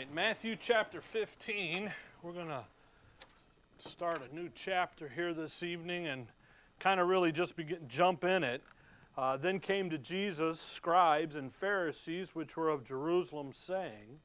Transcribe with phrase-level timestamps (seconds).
[0.00, 1.92] right, Matthew chapter 15.
[2.22, 2.64] We're going to
[3.78, 6.26] start a new chapter here this evening and
[6.78, 8.62] kind of really just begin, jump in it.
[9.18, 14.20] Uh, then came to Jesus scribes and Pharisees, which were of Jerusalem, saying,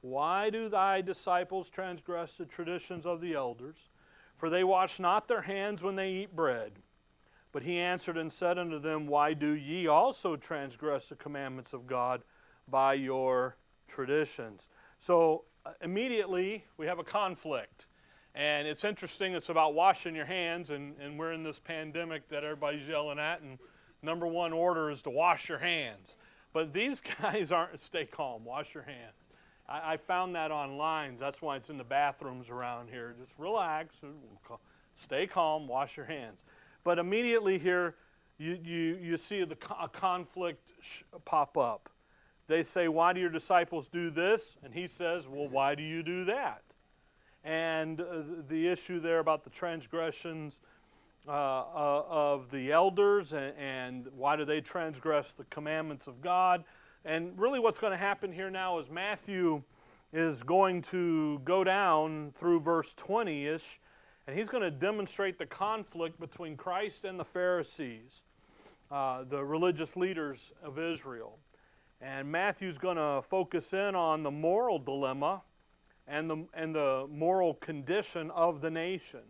[0.00, 3.90] Why do thy disciples transgress the traditions of the elders?
[4.36, 6.72] For they wash not their hands when they eat bread.
[7.52, 11.86] But he answered and said unto them, Why do ye also transgress the commandments of
[11.86, 12.22] God
[12.66, 13.56] by your
[13.86, 14.70] traditions?
[15.00, 17.86] So uh, immediately we have a conflict.
[18.34, 22.44] And it's interesting, it's about washing your hands, and, and we're in this pandemic that
[22.44, 23.58] everybody's yelling at, and
[24.02, 26.14] number one order is to wash your hands.
[26.52, 29.30] But these guys aren't, stay calm, wash your hands.
[29.68, 31.16] I, I found that online.
[31.16, 33.14] That's why it's in the bathrooms around here.
[33.18, 34.00] Just relax,
[34.94, 36.44] stay calm, wash your hands.
[36.84, 37.96] But immediately here,
[38.38, 40.72] you, you, you see the, a conflict
[41.24, 41.88] pop up.
[42.50, 44.56] They say, Why do your disciples do this?
[44.64, 46.62] And he says, Well, why do you do that?
[47.44, 50.58] And uh, the issue there about the transgressions
[51.28, 56.64] uh, uh, of the elders and, and why do they transgress the commandments of God.
[57.04, 59.62] And really, what's going to happen here now is Matthew
[60.12, 63.80] is going to go down through verse 20 ish,
[64.26, 68.24] and he's going to demonstrate the conflict between Christ and the Pharisees,
[68.90, 71.38] uh, the religious leaders of Israel.
[72.00, 75.42] And Matthew's going to focus in on the moral dilemma
[76.06, 79.20] and the, and the moral condition of the nation.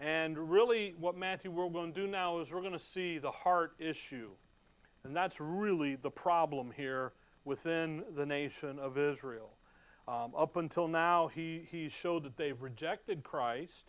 [0.00, 3.30] And really, what Matthew we're going to do now is we're going to see the
[3.30, 4.30] heart issue.
[5.04, 7.12] And that's really the problem here
[7.44, 9.50] within the nation of Israel.
[10.08, 13.88] Um, up until now, he, he showed that they've rejected Christ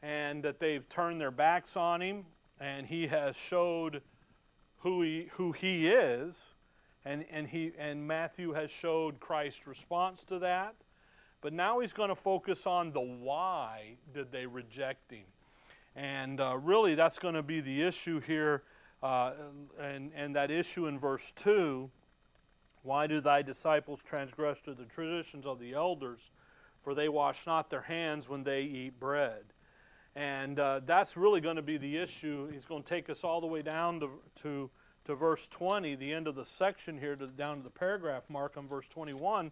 [0.00, 2.24] and that they've turned their backs on him,
[2.58, 4.02] and he has showed
[4.78, 6.51] who he, who he is
[7.04, 10.74] and, and, he, and Matthew has showed Christ's response to that.
[11.40, 15.24] But now he's going to focus on the why did they reject him.
[15.96, 18.62] And uh, really, that's going to be the issue here.
[19.02, 19.32] Uh,
[19.80, 21.90] and, and that issue in verse 2
[22.82, 26.30] why do thy disciples transgress to the traditions of the elders?
[26.80, 29.44] For they wash not their hands when they eat bread.
[30.16, 32.50] And uh, that's really going to be the issue.
[32.50, 34.10] He's going to take us all the way down to,
[34.42, 34.70] to
[35.06, 38.56] to verse 20, the end of the section here, to, down to the paragraph mark
[38.56, 39.50] on verse 21.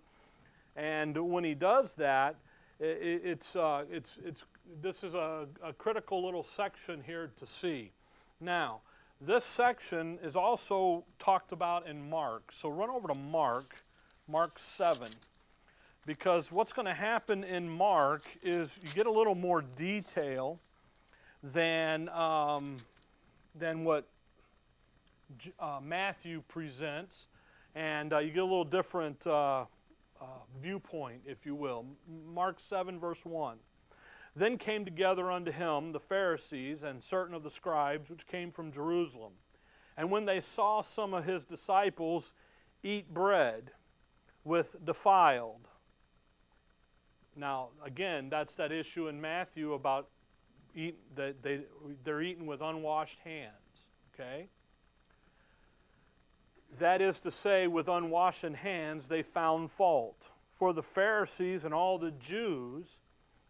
[0.76, 2.36] And when he does that,
[2.78, 4.44] it, it's, uh, it's, it's,
[4.80, 7.90] this is a, a critical little section here to see.
[8.40, 8.80] Now,
[9.20, 12.52] this section is also talked about in Mark.
[12.52, 13.74] So run over to Mark,
[14.26, 15.08] Mark 7.
[16.06, 20.58] Because what's going to happen in Mark is you get a little more detail
[21.42, 22.78] than, um,
[23.54, 24.06] than what
[25.58, 27.28] uh, Matthew presents,
[27.74, 29.64] and uh, you get a little different uh,
[30.20, 30.24] uh,
[30.60, 31.86] viewpoint, if you will.
[32.26, 33.58] Mark 7, verse 1.
[34.34, 38.70] Then came together unto him the Pharisees and certain of the scribes which came from
[38.70, 39.32] Jerusalem.
[39.96, 42.32] And when they saw some of his disciples
[42.82, 43.72] eat bread
[44.44, 45.68] with defiled,
[47.36, 50.08] now again, that's that issue in Matthew about
[50.74, 51.62] eat, that they,
[52.04, 53.88] they're eating with unwashed hands.
[54.14, 54.48] Okay?
[56.78, 60.30] That is to say, with unwashed hands, they found fault.
[60.50, 63.00] For the Pharisees and all the Jews,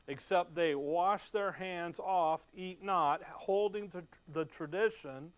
[0.09, 5.33] except they wash their hands off, eat not, holding to the tradition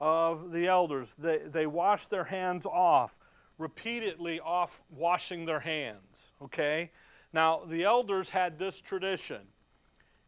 [0.00, 1.14] of the elders.
[1.18, 3.18] They, they wash their hands off,
[3.58, 6.32] repeatedly off washing their hands.
[6.42, 6.90] Okay?
[7.32, 9.42] Now, the elders had this tradition,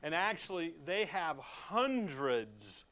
[0.02, 2.84] and actually, they have hundreds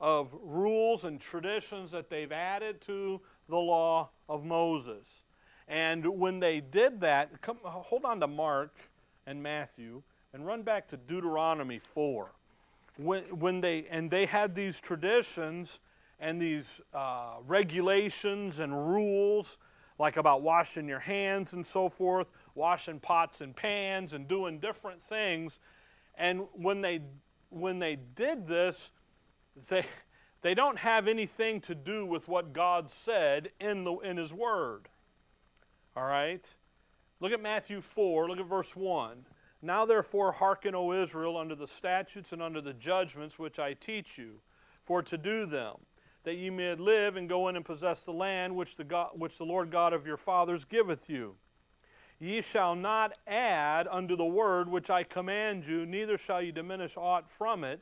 [0.00, 5.22] of rules and traditions that they've added to the law of Moses.
[5.68, 8.74] And when they did that, come, hold on to Mark
[9.26, 10.02] and Matthew
[10.32, 12.32] and run back to Deuteronomy 4.
[12.96, 15.80] When, when they, and they had these traditions
[16.18, 19.58] and these uh, regulations and rules,
[19.98, 25.02] like about washing your hands and so forth, washing pots and pans and doing different
[25.02, 25.58] things.
[26.16, 27.00] And when they,
[27.50, 28.92] when they did this,
[29.68, 29.84] they,
[30.42, 34.88] they don't have anything to do with what God said in, the, in His Word.
[35.96, 36.46] All right?
[37.20, 39.26] Look at Matthew 4, look at verse 1.
[39.62, 44.16] Now therefore hearken, O Israel, unto the statutes and unto the judgments which I teach
[44.16, 44.40] you,
[44.82, 45.76] for to do them,
[46.24, 49.36] that ye may live and go in and possess the land which the, God, which
[49.36, 51.34] the Lord God of your fathers giveth you.
[52.18, 56.96] Ye shall not add unto the word which I command you, neither shall ye diminish
[56.96, 57.80] aught from it,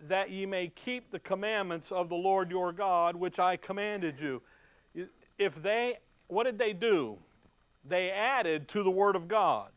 [0.00, 4.42] that ye may keep the commandments of the Lord your God, which I commanded you.
[5.38, 5.98] If they,
[6.28, 7.18] what did they do?
[7.88, 9.70] they added to the Word of God.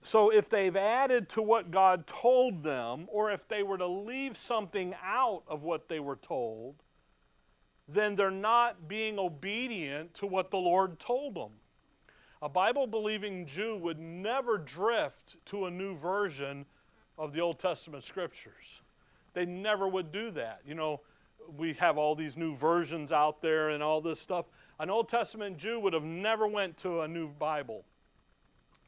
[0.00, 4.36] So if they've added to what God told them, or if they were to leave
[4.36, 6.76] something out of what they were told,
[7.88, 11.50] then they're not being obedient to what the Lord told them.
[12.40, 16.64] A Bible believing Jew would never drift to a new version
[17.18, 18.81] of the Old Testament scriptures.
[19.34, 20.60] They never would do that.
[20.66, 21.00] You know,
[21.56, 24.46] we have all these new versions out there and all this stuff.
[24.78, 27.84] An Old Testament Jew would have never went to a new Bible.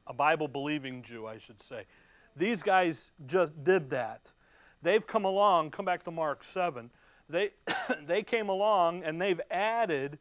[0.07, 1.85] A Bible believing Jew, I should say.
[2.37, 4.33] These guys just did that.
[4.83, 6.91] They've come along, come back to Mark 7.
[7.29, 7.51] They,
[8.07, 10.19] they came along and they've added,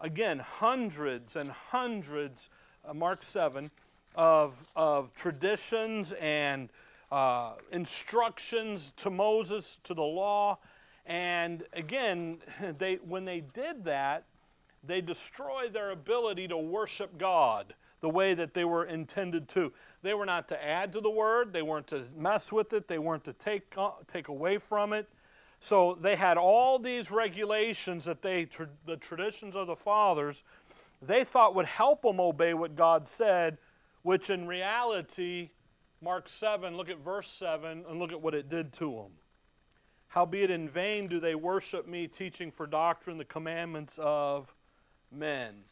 [0.00, 2.48] again, hundreds and hundreds,
[2.84, 3.70] uh, Mark 7,
[4.14, 6.70] of, of traditions and
[7.10, 10.58] uh, instructions to Moses, to the law.
[11.06, 12.38] And again,
[12.78, 14.24] they, when they did that,
[14.84, 19.72] they destroyed their ability to worship God the way that they were intended to.
[20.02, 22.98] They were not to add to the word, they weren't to mess with it, they
[22.98, 25.08] weren't to take, uh, take away from it.
[25.60, 28.48] So they had all these regulations that they,
[28.86, 30.44] the traditions of the fathers,
[31.02, 33.58] they thought would help them obey what God said,
[34.02, 35.50] which in reality,
[36.00, 39.12] Mark 7, look at verse 7 and look at what it did to them.
[40.08, 44.54] Howbeit in vain do they worship me, teaching for doctrine the commandments of
[45.10, 45.64] men.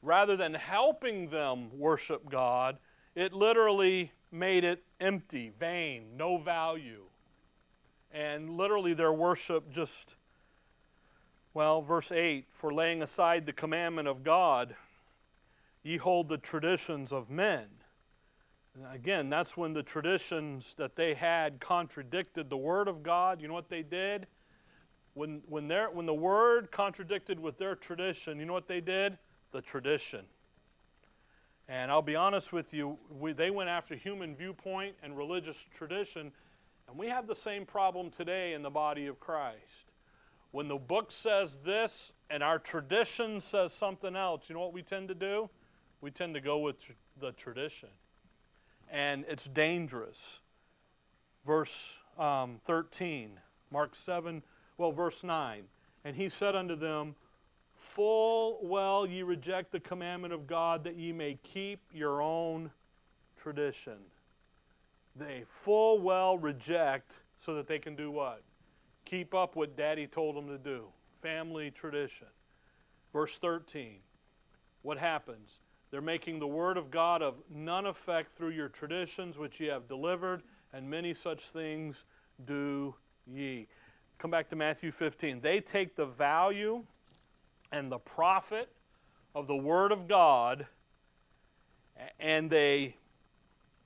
[0.00, 2.78] Rather than helping them worship God,
[3.14, 7.04] it literally made it empty, vain, no value.
[8.12, 10.14] And literally their worship just,
[11.52, 14.76] well, verse 8 for laying aside the commandment of God,
[15.82, 17.66] ye hold the traditions of men.
[18.92, 23.40] Again, that's when the traditions that they had contradicted the Word of God.
[23.40, 24.26] You know what they did?
[25.14, 29.16] When, when, their, when the Word contradicted with their tradition, you know what they did?
[29.52, 30.24] The tradition.
[31.68, 36.32] And I'll be honest with you, we, they went after human viewpoint and religious tradition,
[36.88, 39.92] and we have the same problem today in the body of Christ.
[40.50, 44.82] When the book says this and our tradition says something else, you know what we
[44.82, 45.48] tend to do?
[46.00, 47.88] We tend to go with tr- the tradition
[48.90, 50.40] and it's dangerous.
[51.46, 53.40] Verse um, 13,
[53.70, 54.42] Mark 7,
[54.78, 55.64] well, verse 9.
[56.04, 57.14] And he said unto them,
[57.74, 62.70] Full well ye reject the commandment of God that ye may keep your own
[63.36, 63.98] tradition.
[65.16, 68.42] They full well reject so that they can do what?
[69.04, 70.86] Keep up what daddy told them to do.
[71.20, 72.26] Family tradition.
[73.12, 73.96] Verse 13.
[74.82, 75.60] What happens?
[75.94, 79.86] They're making the word of God of none effect through your traditions which ye have
[79.86, 80.42] delivered,
[80.72, 82.04] and many such things
[82.44, 83.68] do ye.
[84.18, 85.40] Come back to Matthew 15.
[85.40, 86.82] They take the value
[87.70, 88.72] and the profit
[89.36, 90.66] of the word of God
[92.18, 92.96] and they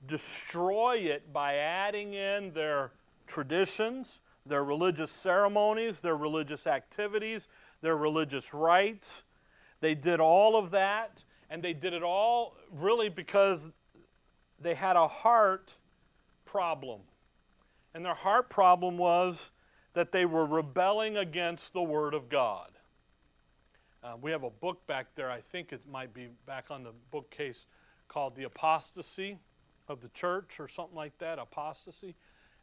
[0.07, 2.91] destroy it by adding in their
[3.27, 7.47] traditions, their religious ceremonies, their religious activities,
[7.83, 9.21] their religious rites.
[9.79, 13.65] They did all of that and they did it all really because
[14.59, 15.75] they had a heart
[16.45, 17.01] problem.
[17.93, 19.51] And their heart problem was
[19.93, 22.71] that they were rebelling against the Word of God.
[24.03, 26.93] Uh, we have a book back there, I think it might be back on the
[27.11, 27.65] bookcase,
[28.07, 29.39] called The Apostasy
[29.87, 32.15] of the Church or something like that, Apostasy.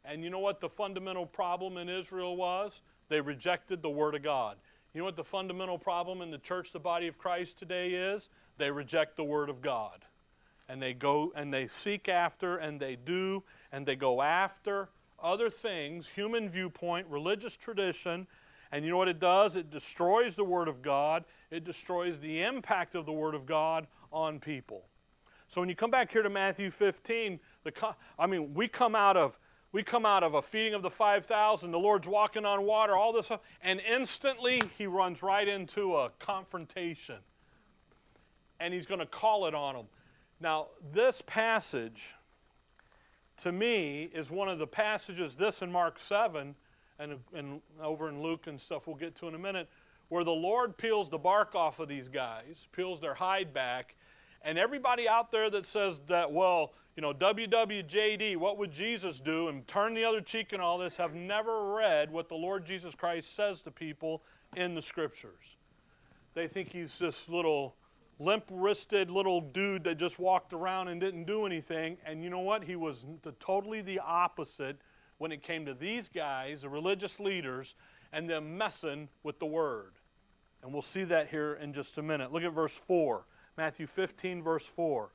[0.04, 2.80] And you know what the fundamental problem in Israel was?
[3.08, 4.56] They rejected the Word of God.
[4.96, 8.30] You know what the fundamental problem in the church, the body of Christ today is?
[8.56, 10.06] They reject the Word of God.
[10.70, 14.88] And they go and they seek after and they do and they go after
[15.22, 18.26] other things, human viewpoint, religious tradition.
[18.72, 19.54] And you know what it does?
[19.54, 23.88] It destroys the Word of God, it destroys the impact of the Word of God
[24.10, 24.86] on people.
[25.48, 29.18] So when you come back here to Matthew 15, the, I mean, we come out
[29.18, 29.38] of
[29.76, 33.12] we come out of a feeding of the 5,000, the Lord's walking on water, all
[33.12, 33.30] this,
[33.60, 37.16] and instantly he runs right into a confrontation.
[38.58, 39.84] And he's going to call it on them.
[40.40, 42.14] Now, this passage,
[43.42, 46.54] to me, is one of the passages, this in Mark 7,
[46.98, 49.68] and, and over in Luke and stuff we'll get to in a minute,
[50.08, 53.94] where the Lord peels the bark off of these guys, peels their hide back,
[54.40, 59.48] and everybody out there that says that, well, you know, WWJD, what would Jesus do,
[59.48, 62.94] and turn the other cheek and all this, have never read what the Lord Jesus
[62.94, 64.22] Christ says to people
[64.56, 65.56] in the scriptures.
[66.32, 67.76] They think he's this little
[68.18, 71.98] limp wristed little dude that just walked around and didn't do anything.
[72.06, 72.64] And you know what?
[72.64, 74.78] He was the, totally the opposite
[75.18, 77.74] when it came to these guys, the religious leaders,
[78.12, 79.92] and them messing with the word.
[80.62, 82.32] And we'll see that here in just a minute.
[82.32, 83.26] Look at verse 4.
[83.56, 85.10] Matthew 15, verse 4.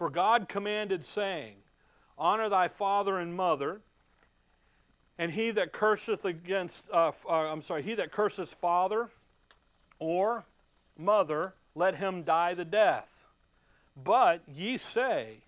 [0.00, 1.56] For God commanded, saying,
[2.16, 3.82] Honor thy father and mother,
[5.18, 9.10] and he that curseth against, uh, uh, I'm sorry, he that curses father
[9.98, 10.46] or
[10.96, 13.26] mother, let him die the death.
[13.94, 15.42] But ye say,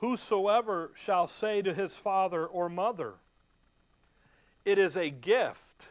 [0.00, 3.14] Whosoever shall say to his father or mother,
[4.66, 5.88] It is a gift,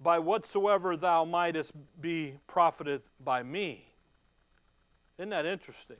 [0.00, 3.84] by whatsoever thou mightest be profited by me.
[5.16, 5.98] Isn't that interesting?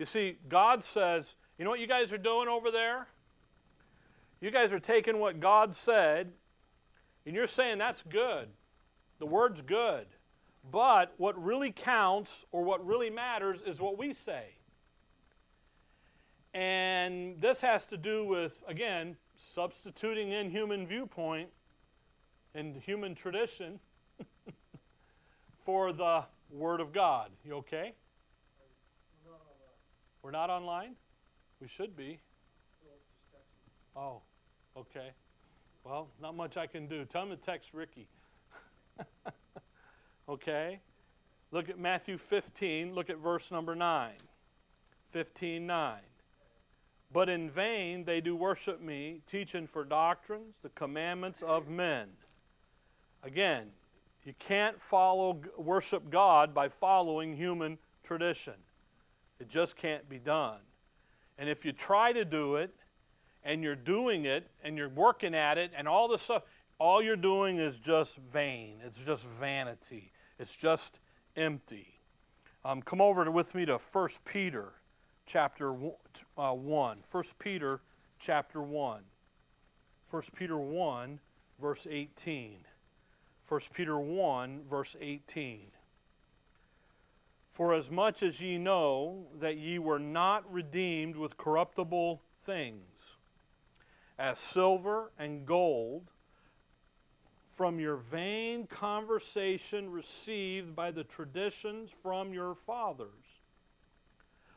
[0.00, 3.06] You see, God says, You know what you guys are doing over there?
[4.40, 6.32] You guys are taking what God said,
[7.26, 8.48] and you're saying that's good.
[9.18, 10.06] The word's good.
[10.72, 14.44] But what really counts or what really matters is what we say.
[16.54, 21.50] And this has to do with, again, substituting in human viewpoint
[22.54, 23.80] and human tradition
[25.58, 27.30] for the Word of God.
[27.44, 27.92] You okay?
[30.22, 30.96] We're not online?
[31.60, 32.20] We should be.
[33.96, 34.22] Oh,
[34.76, 35.10] okay.
[35.84, 37.04] Well, not much I can do.
[37.04, 38.06] Tell him to text Ricky.
[40.28, 40.80] okay?
[41.50, 42.94] Look at Matthew 15.
[42.94, 44.12] Look at verse number 9.
[45.10, 45.98] 15 9.
[47.12, 52.08] But in vain they do worship me, teaching for doctrines the commandments of men.
[53.22, 53.70] Again,
[54.24, 58.54] you can't follow worship God by following human tradition.
[59.40, 60.60] It just can't be done.
[61.38, 62.74] And if you try to do it
[63.42, 66.42] and you're doing it and you're working at it and all this stuff,
[66.78, 68.76] all you're doing is just vain.
[68.84, 70.12] It's just vanity.
[70.38, 71.00] It's just
[71.36, 71.94] empty.
[72.64, 74.72] Um, come over with me to 1 Peter
[75.26, 75.74] chapter
[76.36, 76.98] uh, 1.
[77.10, 77.80] 1 Peter
[78.18, 79.00] chapter 1.
[80.10, 81.20] 1 Peter 1,
[81.60, 82.58] verse 18.
[83.48, 85.68] 1 Peter 1, verse 18.
[87.60, 93.18] For as much as ye know that ye were not redeemed with corruptible things,
[94.18, 96.10] as silver and gold,
[97.50, 103.42] from your vain conversation received by the traditions from your fathers,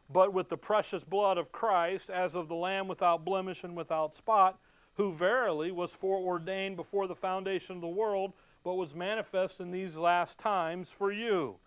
[0.10, 4.16] but with the precious blood of Christ, as of the Lamb without blemish and without
[4.16, 4.60] spot,
[4.94, 8.32] who verily was foreordained before the foundation of the world,
[8.64, 11.60] but was manifest in these last times for you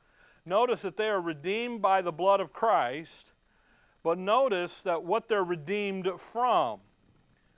[0.47, 3.33] Notice that they are redeemed by the blood of Christ,
[4.05, 6.79] but notice that what they're redeemed from.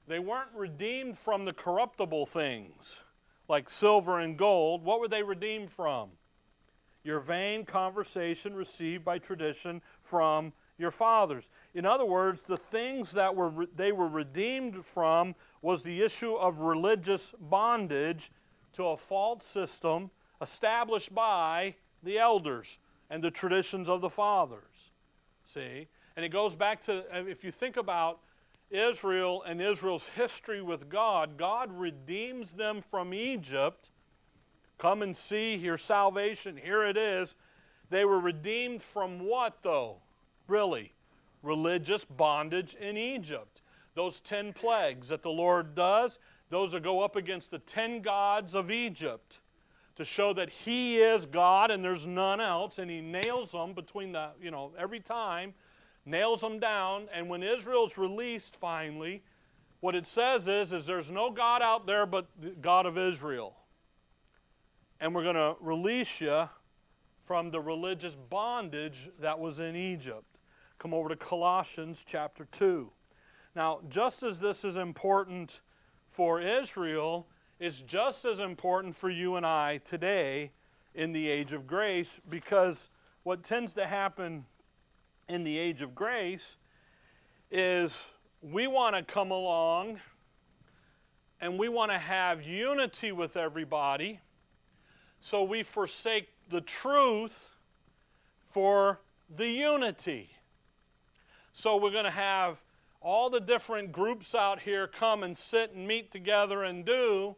[0.06, 3.02] They weren't redeemed from the corruptible things
[3.46, 4.82] like silver and gold.
[4.82, 6.10] What were they redeemed from?
[7.04, 11.44] Your vain conversation received by tradition from your fathers.
[11.74, 16.58] In other words, the things that were they were redeemed from was the issue of
[16.58, 18.30] religious bondage
[18.74, 22.78] to a false system established by the elders
[23.10, 24.92] and the traditions of the fathers.
[25.44, 25.88] See?
[26.16, 28.20] And it goes back to, uh, if you think about
[28.70, 33.90] Israel and Israel's history with God, God redeems them from Egypt.
[34.76, 36.56] Come and see your salvation.
[36.56, 37.36] Here it is.
[37.90, 39.96] They were redeemed from what, though?
[40.46, 40.92] Really?
[41.42, 43.62] Religious bondage in Egypt.
[43.94, 46.18] Those ten plagues that the Lord does,
[46.50, 49.40] those that go up against the ten gods of Egypt
[49.98, 54.12] to show that he is God and there's none else, and he nails them between
[54.12, 55.54] the, you know, every time,
[56.06, 59.22] nails them down, and when Israel's released finally,
[59.80, 63.56] what it says is, is there's no God out there but the God of Israel.
[65.00, 66.48] And we're going to release you
[67.24, 70.38] from the religious bondage that was in Egypt.
[70.78, 72.88] Come over to Colossians chapter 2.
[73.56, 75.60] Now, just as this is important
[76.08, 77.26] for Israel,
[77.58, 80.52] is just as important for you and I today
[80.94, 82.90] in the age of grace because
[83.24, 84.44] what tends to happen
[85.28, 86.56] in the age of grace
[87.50, 87.96] is
[88.42, 89.98] we want to come along
[91.40, 94.20] and we want to have unity with everybody,
[95.20, 97.50] so we forsake the truth
[98.50, 99.00] for
[99.34, 100.30] the unity.
[101.52, 102.62] So we're going to have
[103.00, 107.36] all the different groups out here come and sit and meet together and do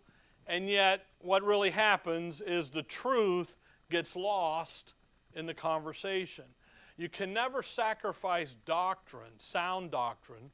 [0.51, 3.57] and yet, what really happens is the truth
[3.89, 4.95] gets lost
[5.33, 6.45] in the conversation.
[6.97, 10.51] You can never sacrifice doctrine, sound doctrine,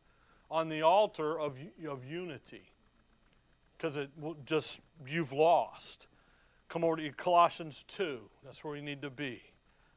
[0.50, 1.56] on the altar of,
[1.88, 2.70] of unity
[3.76, 6.06] because it will just, you've lost.
[6.68, 8.20] Come over to Colossians 2.
[8.44, 9.42] That's where we need to be.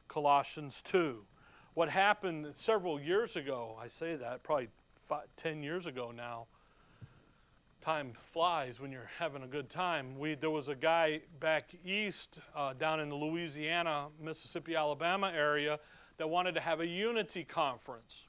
[0.08, 1.18] Colossians 2.
[1.74, 4.68] What happened several years ago, I say that, probably
[5.02, 6.46] five, 10 years ago now,
[7.80, 10.18] time flies when you're having a good time.
[10.18, 15.78] We, there was a guy back east uh, down in the Louisiana, Mississippi, Alabama area
[16.18, 18.26] that wanted to have a unity conference.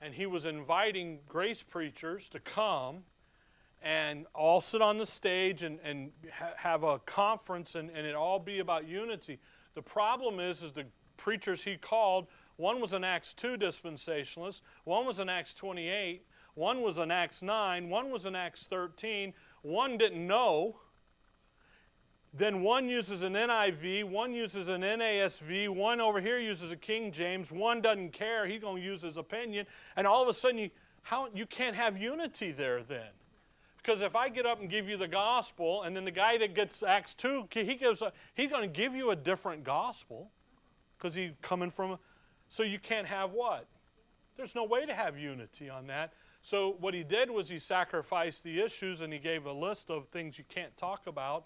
[0.00, 3.04] And he was inviting grace preachers to come
[3.82, 8.14] and all sit on the stage and, and ha- have a conference and, and it
[8.14, 9.38] all be about unity.
[9.74, 10.86] The problem is, is the
[11.18, 16.80] preachers he called, one was an Acts 2 dispensationalist, one was an Acts 28, one
[16.80, 20.76] was in Acts 9, one was in Acts 13, one didn't know.
[22.36, 27.12] Then one uses an NIV, one uses an NASV, one over here uses a King
[27.12, 30.58] James, one doesn't care, he's going to use his opinion, and all of a sudden
[30.58, 30.70] you,
[31.02, 33.10] how, you can't have unity there then.
[33.76, 36.54] Because if I get up and give you the gospel, and then the guy that
[36.54, 40.30] gets Acts 2, he gives a, he's going to give you a different gospel
[40.96, 41.98] because he's coming from,
[42.48, 43.66] so you can't have what?
[44.36, 46.14] There's no way to have unity on that.
[46.44, 50.08] So what he did was he sacrificed the issues and he gave a list of
[50.08, 51.44] things you can't talk about.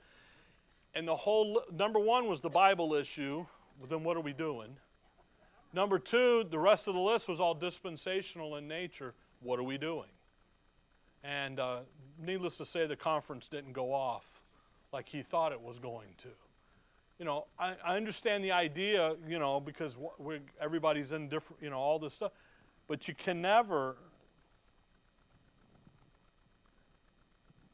[0.92, 3.46] And the whole number one was the Bible issue.
[3.88, 4.76] Then what are we doing?
[5.72, 9.14] Number two, the rest of the list was all dispensational in nature.
[9.40, 10.08] What are we doing?
[11.22, 11.80] And uh,
[12.20, 14.26] needless to say, the conference didn't go off
[14.92, 16.28] like he thought it was going to.
[17.20, 19.96] You know, I, I understand the idea, you know, because
[20.60, 22.32] everybody's in different, you know, all this stuff.
[22.88, 23.94] But you can never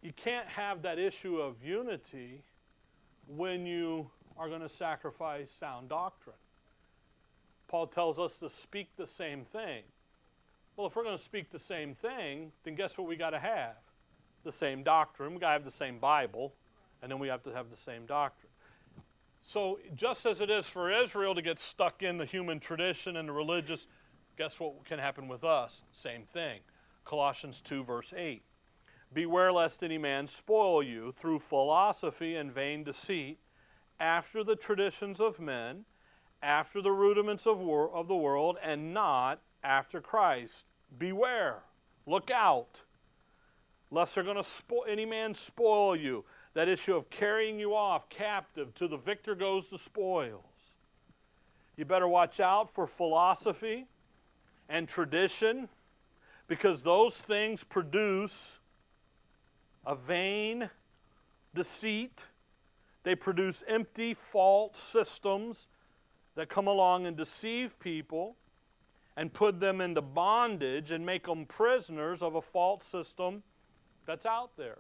[0.04, 2.44] you can't have that issue of unity
[3.26, 6.37] when you are going to sacrifice sound doctrine.
[7.68, 9.82] Paul tells us to speak the same thing.
[10.76, 13.38] Well, if we're going to speak the same thing, then guess what we got to
[13.38, 13.76] have?
[14.44, 15.32] The same doctrine.
[15.32, 16.52] We got to have the same Bible,
[17.00, 18.52] and then we have to have the same doctrine.
[19.40, 23.28] So, just as it is for Israel to get stuck in the human tradition and
[23.28, 23.87] the religious,
[24.37, 25.80] guess what can happen with us?
[25.92, 26.61] Same thing.
[27.06, 28.42] Colossians 2, verse 8.
[29.14, 33.38] Beware lest any man spoil you through philosophy and vain deceit,
[34.00, 35.85] after the traditions of men,
[36.42, 40.66] after the rudiments of, wor- of the world, and not after Christ.
[40.99, 41.62] Beware,
[42.06, 42.82] look out,
[43.93, 46.25] lest they're going to spoil any man spoil you.
[46.54, 50.43] That issue of carrying you off captive to the victor goes the spoils.
[51.76, 53.86] You better watch out for philosophy
[54.69, 55.69] and tradition
[56.47, 58.58] because those things produce
[59.86, 60.70] a vain
[61.54, 62.26] deceit.
[63.02, 65.68] They produce empty, false systems
[66.34, 68.36] that come along and deceive people
[69.16, 73.42] and put them into bondage and make them prisoners of a false system
[74.06, 74.78] that's out there.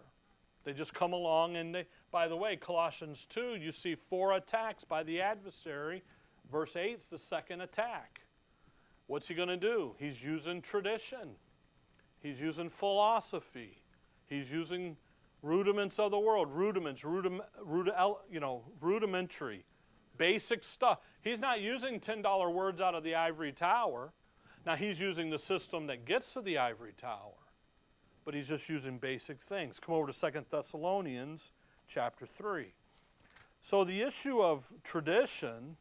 [0.64, 4.82] They just come along and they, by the way, Colossians 2, you see four attacks
[4.82, 6.02] by the adversary.
[6.50, 8.22] Verse 8 is the second attack.
[9.06, 9.94] What's he going to do?
[9.98, 11.36] He's using tradition,
[12.22, 13.83] he's using philosophy,
[14.26, 14.96] He's using
[15.42, 19.64] rudiments of the world, rudiments, rudim, rudim, you know, rudimentary,
[20.16, 20.98] basic stuff.
[21.20, 24.12] He's not using $10 words out of the ivory tower.
[24.64, 27.34] Now he's using the system that gets to the ivory tower,
[28.24, 29.78] but he's just using basic things.
[29.78, 31.50] Come over to Second Thessalonians
[31.86, 32.72] chapter 3.
[33.62, 35.76] So the issue of tradition,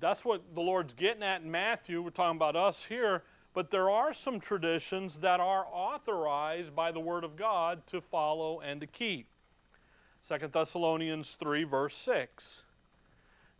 [0.00, 2.02] that's what the Lord's getting at in Matthew.
[2.02, 3.22] We're talking about us here.
[3.54, 8.60] But there are some traditions that are authorized by the Word of God to follow
[8.60, 9.26] and to keep.
[10.26, 12.62] 2 Thessalonians 3, verse 6.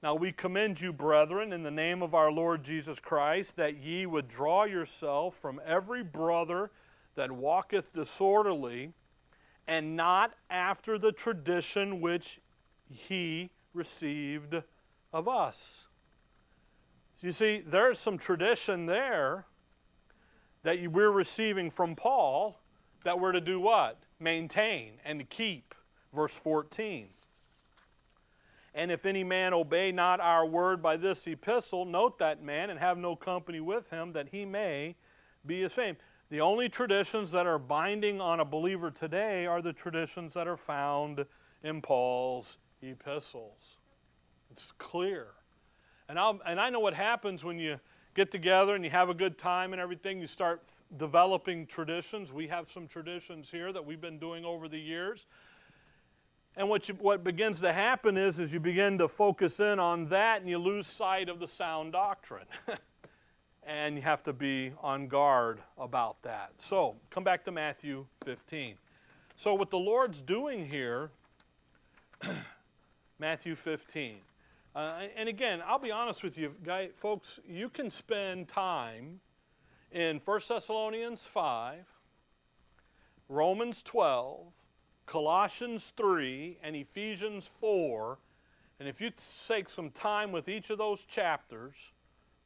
[0.02, 4.06] Now we commend you, brethren, in the name of our Lord Jesus Christ, that ye
[4.06, 6.70] would draw yourself from every brother
[7.14, 8.92] that walketh disorderly,
[9.68, 12.40] and not after the tradition which
[12.88, 14.56] he received
[15.12, 15.86] of us.
[17.16, 19.46] So you see, there's some tradition there
[20.62, 22.58] that we're receiving from Paul
[23.04, 23.98] that we're to do what?
[24.20, 25.74] Maintain and to keep.
[26.14, 27.08] Verse 14.
[28.74, 32.78] And if any man obey not our word by this epistle, note that man and
[32.78, 34.96] have no company with him, that he may
[35.44, 35.98] be ashamed.
[36.30, 40.56] The only traditions that are binding on a believer today are the traditions that are
[40.56, 41.26] found
[41.62, 43.76] in Paul's epistles.
[44.50, 45.28] It's clear.
[46.08, 47.78] And, i and I know what happens when you
[48.14, 50.62] get together and you have a good time and everything, you start
[50.96, 52.32] developing traditions.
[52.32, 55.26] We have some traditions here that we've been doing over the years.
[56.56, 60.08] And what, you, what begins to happen is, is you begin to focus in on
[60.10, 62.46] that and you lose sight of the sound doctrine.
[63.64, 66.50] and you have to be on guard about that.
[66.58, 68.74] So, come back to Matthew 15.
[69.36, 71.10] So, what the Lord's doing here,
[73.18, 74.16] Matthew 15.
[74.74, 79.20] Uh, and again, I'll be honest with you, guy, folks, you can spend time
[79.90, 81.84] in 1 Thessalonians 5,
[83.28, 84.46] Romans 12,
[85.04, 88.18] Colossians 3, and Ephesians 4.
[88.80, 89.10] And if you
[89.46, 91.92] take some time with each of those chapters,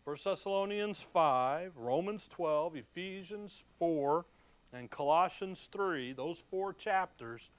[0.03, 4.25] 1 Thessalonians 5, Romans 12, Ephesians 4,
[4.73, 7.53] and Colossians 3, those four chapters,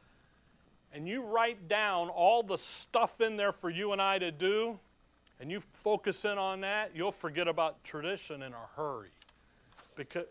[0.98, 4.80] and you write down all the stuff in there for you and I to do,
[5.40, 9.12] and you focus in on that, you'll forget about tradition in a hurry.
[9.96, 10.26] Because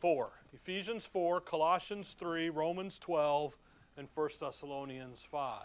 [0.00, 3.56] 4, Ephesians 4, Colossians 3, Romans 12,
[3.96, 5.62] and 1 Thessalonians 5.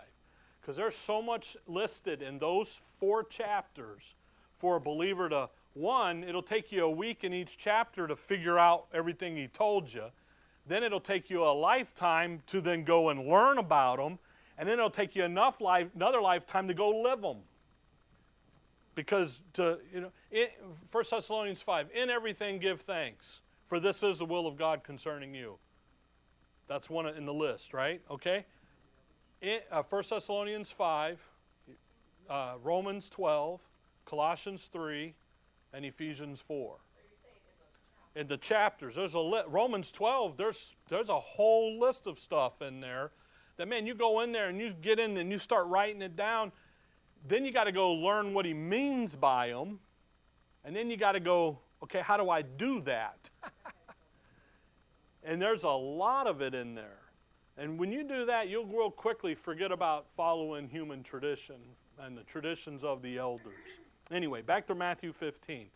[0.61, 4.13] Because there's so much listed in those four chapters
[4.55, 8.59] for a believer to, one, it'll take you a week in each chapter to figure
[8.59, 10.11] out everything he told you.
[10.67, 14.19] Then it'll take you a lifetime to then go and learn about them.
[14.57, 17.37] And then it'll take you enough life, another lifetime to go live them.
[18.93, 20.53] Because to, you know, it,
[20.91, 25.33] 1 Thessalonians 5, in everything give thanks, for this is the will of God concerning
[25.33, 25.57] you.
[26.67, 28.01] That's one in the list, right?
[28.11, 28.45] Okay?
[29.41, 31.19] In, uh, 1 Thessalonians 5,
[32.29, 33.61] uh, Romans 12,
[34.05, 35.15] Colossians 3,
[35.73, 36.77] and Ephesians 4
[38.15, 38.95] in the chapters.
[38.95, 40.37] There's a li- Romans 12.
[40.37, 43.11] There's there's a whole list of stuff in there.
[43.57, 46.15] That man, you go in there and you get in and you start writing it
[46.15, 46.51] down.
[47.27, 49.79] Then you got to go learn what he means by them,
[50.65, 53.29] and then you got to go, okay, how do I do that?
[55.23, 56.97] and there's a lot of it in there.
[57.57, 61.57] And when you do that, you'll real quickly forget about following human tradition
[61.99, 63.79] and the traditions of the elders.
[64.09, 65.67] Anyway, back to Matthew 15.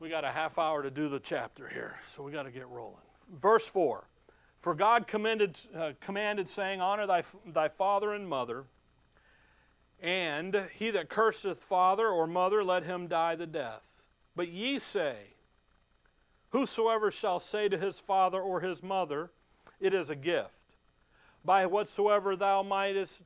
[0.00, 2.68] We got a half hour to do the chapter here, so we got to get
[2.68, 3.02] rolling.
[3.34, 4.04] Verse 4
[4.60, 8.64] For God commended, uh, commanded, saying, Honor thy, thy father and mother,
[10.00, 14.04] and he that curseth father or mother, let him die the death.
[14.36, 15.34] But ye say,
[16.50, 19.30] Whosoever shall say to his father or his mother,
[19.80, 20.76] It is a gift,
[21.44, 23.20] by whatsoever thou mightest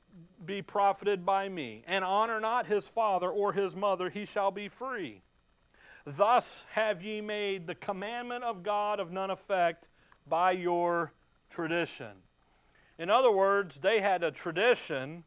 [0.45, 4.69] be profited by me, and honor not his father or his mother, he shall be
[4.69, 5.21] free.
[6.05, 9.89] Thus have ye made the commandment of God of none effect
[10.29, 11.13] by your
[11.49, 12.23] tradition.
[12.99, 15.25] In other words, they had a tradition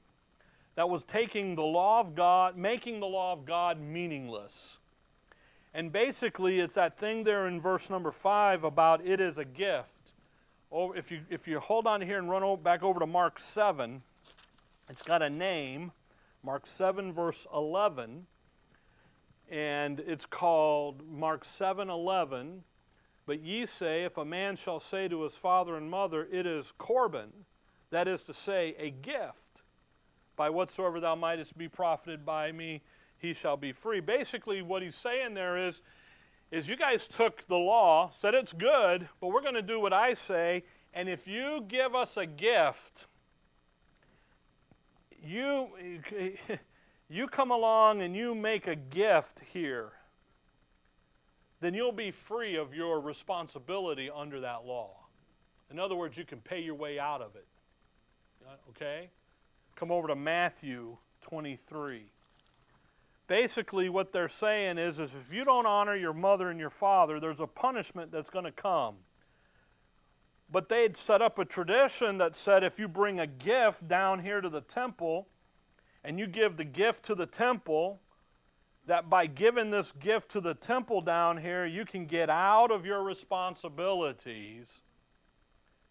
[0.75, 4.77] that was taking the law of God, making the law of God meaningless.
[5.73, 10.13] And basically, it's that thing there in verse number five about it is a gift.
[10.71, 14.03] Oh, if you if you hold on here and run back over to Mark seven,
[14.89, 15.91] it's got a name,
[16.43, 18.27] Mark seven verse eleven
[19.49, 22.63] and it's called Mark 7:11.
[23.25, 26.71] But ye say, if a man shall say to his father and mother, it is
[26.77, 27.45] Corban,
[27.89, 29.63] that is to say, a gift,
[30.35, 32.83] by whatsoever thou mightest be profited by me,
[33.17, 33.99] he shall be free.
[33.99, 35.81] Basically, what he's saying there is,
[36.51, 39.93] is you guys took the law, said it's good, but we're going to do what
[39.93, 43.07] I say, and if you give us a gift,
[45.23, 45.69] you
[47.09, 49.91] you come along and you make a gift here,
[51.61, 54.91] then you'll be free of your responsibility under that law.
[55.71, 57.45] In other words, you can pay your way out of it.
[58.69, 59.09] Okay?
[59.75, 62.11] Come over to Matthew 23.
[63.27, 67.19] Basically, what they're saying is, is if you don't honor your mother and your father,
[67.19, 68.95] there's a punishment that's going to come.
[70.51, 74.41] But they'd set up a tradition that said if you bring a gift down here
[74.41, 75.27] to the temple,
[76.05, 77.99] and you give the gift to the temple,
[78.85, 82.85] that by giving this gift to the temple down here, you can get out of
[82.85, 84.81] your responsibilities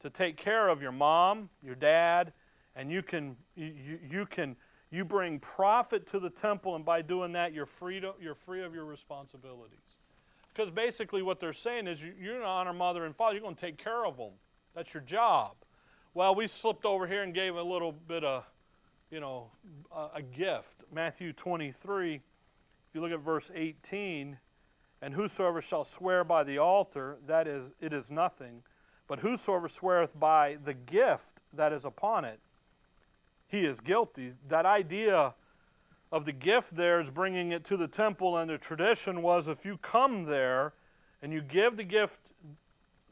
[0.01, 2.33] to take care of your mom, your dad,
[2.77, 4.55] and you can you, you can
[4.91, 8.63] you bring profit to the temple, and by doing that, you're free to, you're free
[8.63, 9.99] of your responsibilities.
[10.53, 13.35] Because basically, what they're saying is, you, you're going to honor mother and father.
[13.35, 14.31] You're going to take care of them.
[14.73, 15.57] That's your job.
[16.13, 18.45] Well, we slipped over here and gave a little bit of
[19.11, 19.51] you know,
[19.95, 20.85] a, a gift.
[20.93, 22.23] Matthew 23, if
[22.93, 24.39] you look at verse 18,
[25.03, 28.63] and whosoever shall swear by the altar, that is, it is nothing.
[29.07, 32.41] But whosoever sweareth by the gift that is upon it,
[33.47, 34.33] he is guilty.
[34.49, 35.35] That idea
[36.11, 39.65] of the gift there is bringing it to the temple, and the tradition was if
[39.65, 40.73] you come there
[41.21, 42.21] and you give the gift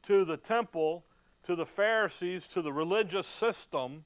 [0.04, 1.04] to the temple,
[1.44, 4.04] to the Pharisees, to the religious system,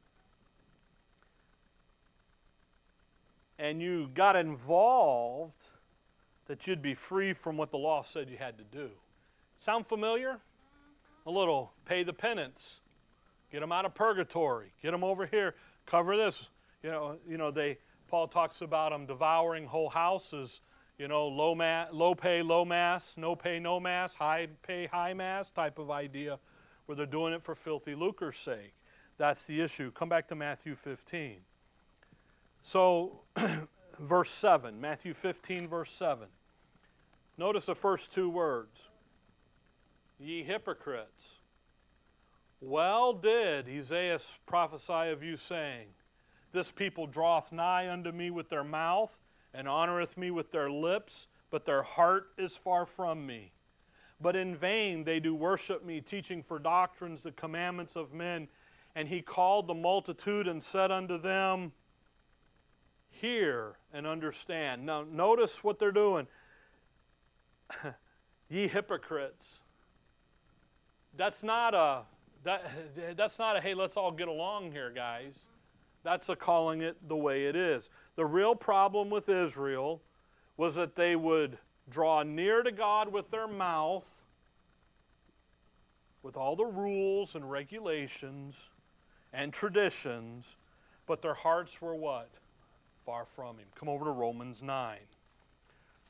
[3.59, 5.53] and you got involved,
[6.47, 8.91] that you'd be free from what the law said you had to do.
[9.57, 10.39] Sound familiar?
[11.27, 12.81] A little pay the penance,
[13.51, 16.49] get them out of purgatory, get them over here, cover this.
[16.83, 17.79] You know, you know they.
[18.09, 20.61] Paul talks about them devouring whole houses.
[20.99, 25.13] You know, low, ma- low pay, low mass, no pay, no mass, high pay, high
[25.13, 26.39] mass type of idea.
[26.87, 28.73] where they're doing it for filthy lucre's sake.
[29.19, 29.91] That's the issue.
[29.91, 31.41] Come back to Matthew 15.
[32.69, 33.21] So,
[34.01, 36.27] verse 7, Matthew 15, verse 7.
[37.39, 38.89] Notice the first two words
[40.19, 41.37] Ye hypocrites.
[42.61, 45.87] Well did Isaiah prophesy of you, saying,
[46.51, 49.17] This people draweth nigh unto me with their mouth,
[49.55, 53.53] and honoreth me with their lips, but their heart is far from me.
[54.21, 58.49] But in vain they do worship me, teaching for doctrines the commandments of men.
[58.97, 61.71] And he called the multitude and said unto them,
[63.21, 64.85] Hear and understand.
[64.85, 66.27] Now, notice what they're doing.
[68.49, 69.61] Ye hypocrites.
[71.17, 72.03] That's not a
[72.45, 75.41] that, that's not a hey, let's all get along here, guys.
[76.05, 77.91] That's a calling it the way it is.
[78.15, 80.03] The real problem with Israel
[80.57, 84.25] was that they would draw near to God with their mouth,
[86.23, 88.71] with all the rules and regulations
[89.33, 90.57] and traditions,
[91.07, 92.31] but their hearts were what?
[93.07, 93.69] Far from Him.
[93.77, 94.99] Come over to Romans 9.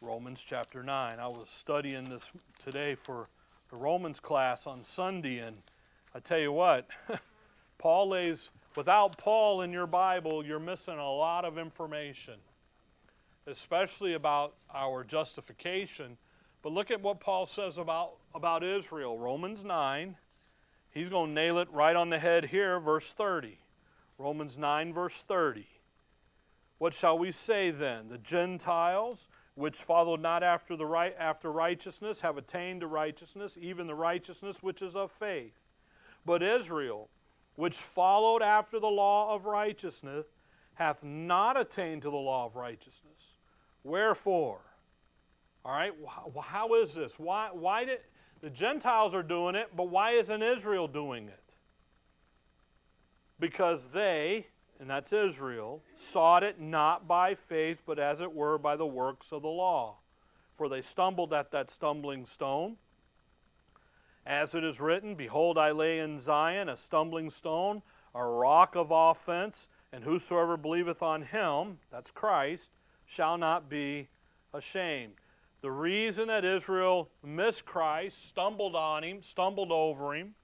[0.01, 1.21] Romans chapter 9.
[1.21, 2.31] I was studying this
[2.65, 3.29] today for
[3.69, 5.59] the Romans class on Sunday, and
[6.15, 6.89] I tell you what,
[7.79, 12.37] Paul lays, without Paul in your Bible, you're missing a lot of information,
[13.47, 16.17] especially about our justification.
[16.63, 19.19] But look at what Paul says about, about Israel.
[19.19, 20.17] Romans 9,
[20.95, 23.59] he's going to nail it right on the head here, verse 30.
[24.17, 25.67] Romans 9, verse 30.
[26.79, 28.09] What shall we say then?
[28.09, 33.87] The Gentiles, which followed not after the right after righteousness, have attained to righteousness, even
[33.87, 35.59] the righteousness which is of faith.
[36.25, 37.09] But Israel,
[37.55, 40.27] which followed after the law of righteousness,
[40.75, 43.39] hath not attained to the law of righteousness.
[43.83, 44.61] Wherefore?
[45.65, 45.93] All right,
[46.43, 47.19] how is this?
[47.19, 48.01] Why, why did
[48.41, 51.55] the Gentiles are doing it, but why isn't Israel doing it?
[53.41, 54.47] Because they,
[54.81, 59.33] and that's Israel, sought it not by faith, but as it were by the works
[59.33, 59.97] of the law.
[60.55, 62.77] For they stumbled at that stumbling stone
[64.27, 67.83] as it is written, Behold, I lay in Zion a stumbling stone,
[68.15, 72.73] a rock of offense, and whosoever believeth on him, that's Christ,
[73.07, 74.09] shall not be
[74.53, 75.15] ashamed.
[75.61, 80.35] The reason that Israel missed Christ, stumbled on him, stumbled over him,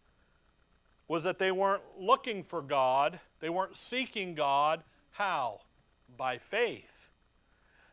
[1.08, 3.20] was that they weren't looking for God.
[3.40, 4.82] They weren't seeking God.
[5.12, 5.60] How?
[6.16, 7.08] By faith.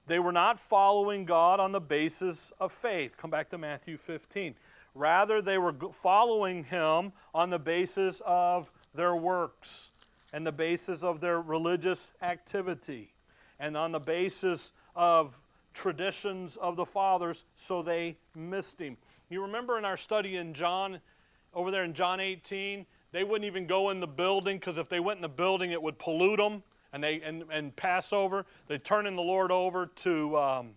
[0.07, 3.15] They were not following God on the basis of faith.
[3.17, 4.55] Come back to Matthew 15.
[4.95, 9.91] Rather, they were following him on the basis of their works
[10.33, 13.13] and the basis of their religious activity
[13.59, 15.39] and on the basis of
[15.73, 18.97] traditions of the fathers, so they missed him.
[19.29, 20.99] You remember in our study in John,
[21.53, 24.99] over there in John 18, they wouldn't even go in the building because if they
[24.99, 28.45] went in the building, it would pollute them and they and, and pass over.
[28.67, 30.69] They turn in the Lord over to um,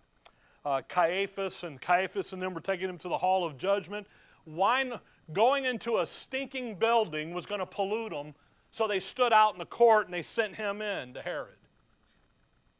[0.65, 4.07] uh, Caiaphas, and Caiaphas and them were taking him to the hall of judgment.
[4.45, 4.99] Wine,
[5.31, 8.33] going into a stinking building was going to pollute them,
[8.71, 11.55] so they stood out in the court and they sent him in to Herod.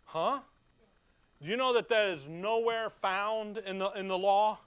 [0.05, 0.39] Huh?
[1.41, 4.59] Do you know that that is nowhere found in the, in the law?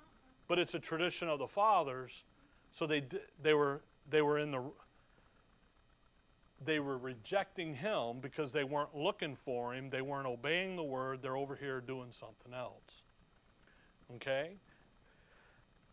[0.49, 2.25] But it's a tradition of the fathers.
[2.71, 3.05] So they,
[3.43, 4.63] they, were, they were in the
[6.65, 9.91] they were rejecting him because they weren't looking for him.
[9.91, 11.21] They weren't obeying the word.
[11.21, 13.03] They're over here doing something else.
[14.17, 14.53] Okay?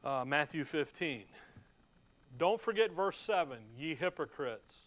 [0.04, 1.23] Uh, Matthew 15.
[2.38, 4.84] Don't forget verse 7, ye hypocrites.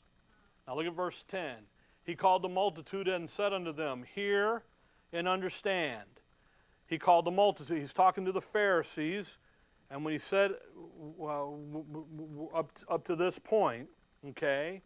[0.66, 1.54] Now look at verse 10.
[2.04, 4.62] He called the multitude and said unto them, Hear
[5.12, 6.04] and understand.
[6.86, 7.78] He called the multitude.
[7.78, 9.38] He's talking to the Pharisees.
[9.90, 10.53] And when he said,
[10.96, 11.59] well,
[12.55, 13.88] up, up to this point,
[14.29, 14.83] okay,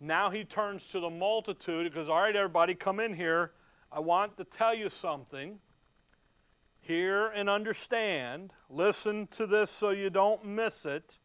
[0.00, 3.52] now he turns to the multitude because, all right, everybody, come in here.
[3.90, 5.58] I want to tell you something
[6.86, 8.52] hear and understand.
[8.70, 11.18] Listen to this so you don't miss it.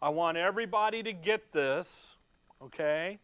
[0.00, 2.16] I want everybody to get this,
[2.62, 3.18] okay?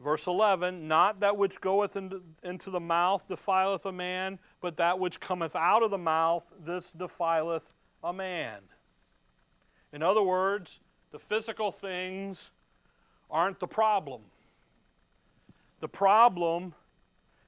[0.00, 4.98] Verse 11 Not that which goeth into, into the mouth defileth a man, but that
[4.98, 7.62] which cometh out of the mouth, this defileth
[8.02, 8.60] a man.
[9.92, 12.50] In other words, the physical things
[13.30, 14.22] aren't the problem.
[15.80, 16.74] The problem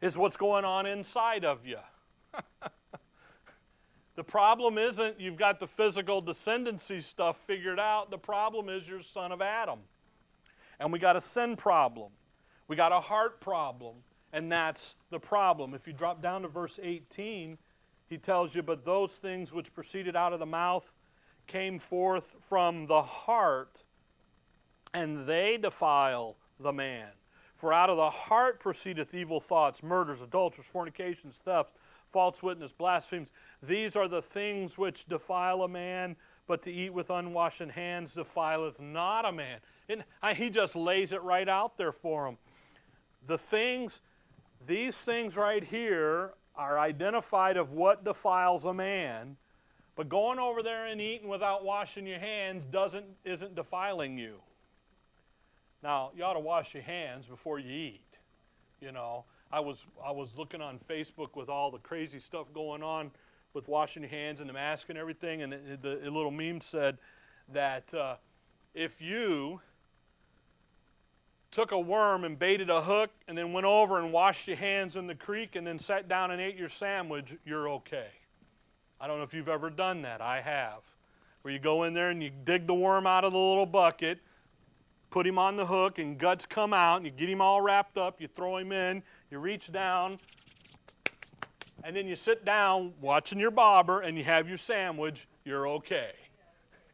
[0.00, 1.78] is what's going on inside of you.
[4.16, 8.10] the problem isn't you've got the physical descendancy stuff figured out.
[8.10, 9.78] The problem is you're son of Adam.
[10.78, 12.10] And we got a sin problem.
[12.68, 13.96] We got a heart problem.
[14.32, 15.74] And that's the problem.
[15.74, 17.56] If you drop down to verse 18,
[18.06, 20.94] he tells you, But those things which proceeded out of the mouth
[21.46, 23.82] came forth from the heart,
[24.92, 27.08] and they defile the man.
[27.56, 31.72] For out of the heart proceedeth evil thoughts, murders, adulteries, fornications, thefts,
[32.10, 33.32] false witness, blasphemies.
[33.62, 38.78] These are the things which defile a man, but to eat with unwashed hands defileth
[38.78, 39.60] not a man.
[39.88, 40.04] And
[40.36, 42.38] he just lays it right out there for him.
[43.26, 44.00] The things,
[44.66, 49.36] these things right here are identified of what defiles a man,
[49.96, 54.36] but going over there and eating without washing your hands doesn't, isn't defiling you.
[55.82, 58.00] Now, you ought to wash your hands before you eat.
[58.80, 62.82] You know, I was, I was looking on Facebook with all the crazy stuff going
[62.82, 63.10] on
[63.52, 66.60] with washing your hands and the mask and everything, and the, the, the little meme
[66.60, 66.98] said
[67.52, 68.16] that uh,
[68.74, 69.60] if you
[71.54, 74.96] took a worm and baited a hook and then went over and washed your hands
[74.96, 78.08] in the creek and then sat down and ate your sandwich, you're okay.
[79.00, 80.20] I don't know if you've ever done that.
[80.20, 80.80] I have.
[81.42, 84.18] Where you go in there and you dig the worm out of the little bucket,
[85.10, 87.98] put him on the hook, and guts come out, and you get him all wrapped
[87.98, 90.18] up, you throw him in, you reach down,
[91.84, 96.10] and then you sit down watching your bobber and you have your sandwich, you're okay.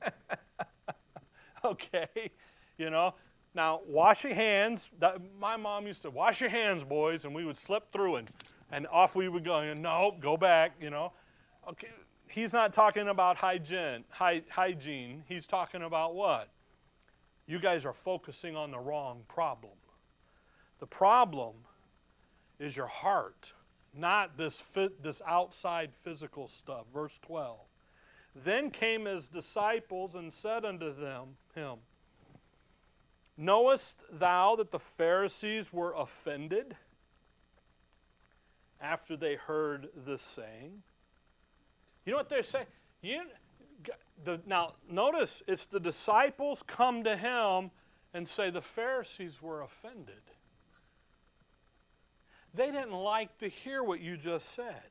[1.64, 2.30] okay?
[2.76, 3.14] You know,
[3.54, 4.90] now, wash your hands.
[5.38, 8.30] My mom used to wash your hands, boys, and we would slip through and,
[8.70, 9.74] and off we would go.
[9.74, 11.12] No, go back, you know.
[11.68, 11.88] Okay,
[12.28, 15.24] he's not talking about hygiene, hygiene.
[15.26, 16.48] He's talking about what?
[17.46, 19.72] You guys are focusing on the wrong problem.
[20.78, 21.54] The problem
[22.60, 23.52] is your heart,
[23.92, 24.62] not this,
[25.02, 26.84] this outside physical stuff.
[26.94, 27.58] Verse 12.
[28.44, 31.78] Then came his disciples and said unto them, him,
[33.40, 36.76] Knowest thou that the Pharisees were offended
[38.78, 40.82] after they heard this saying?
[42.04, 42.66] You know what they're saying?
[43.00, 43.22] You,
[44.22, 47.70] the, now, notice it's the disciples come to him
[48.12, 50.20] and say the Pharisees were offended.
[52.52, 54.82] They didn't like to hear what you just said.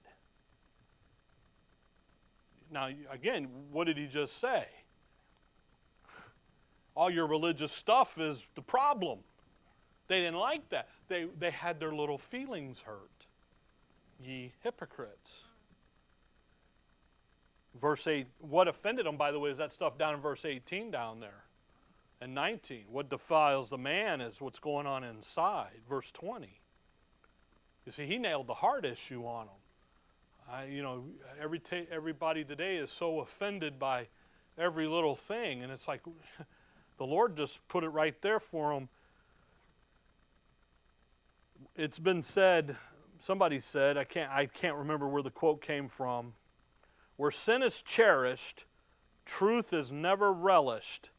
[2.72, 4.66] Now, again, what did he just say?
[7.00, 9.20] All your religious stuff is the problem.
[10.10, 10.90] They didn't like that.
[11.08, 13.26] They, they had their little feelings hurt.
[14.22, 15.44] Ye hypocrites.
[17.80, 20.92] Verse 8, what offended them, by the way, is that stuff down in verse 18
[20.92, 21.46] down there.
[22.20, 25.80] And 19, what defiles the man is what's going on inside.
[25.88, 26.60] Verse 20.
[27.86, 29.56] You see, he nailed the heart issue on them.
[30.52, 31.06] I, you know,
[31.42, 34.08] every everybody today is so offended by
[34.58, 36.02] every little thing, and it's like,
[37.00, 38.90] the Lord just put it right there for them.
[41.76, 42.76] It's been said,
[43.20, 46.34] somebody said, I can't, I can't remember where the quote came from,
[47.16, 48.66] where sin is cherished,
[49.26, 51.10] truth is never relished.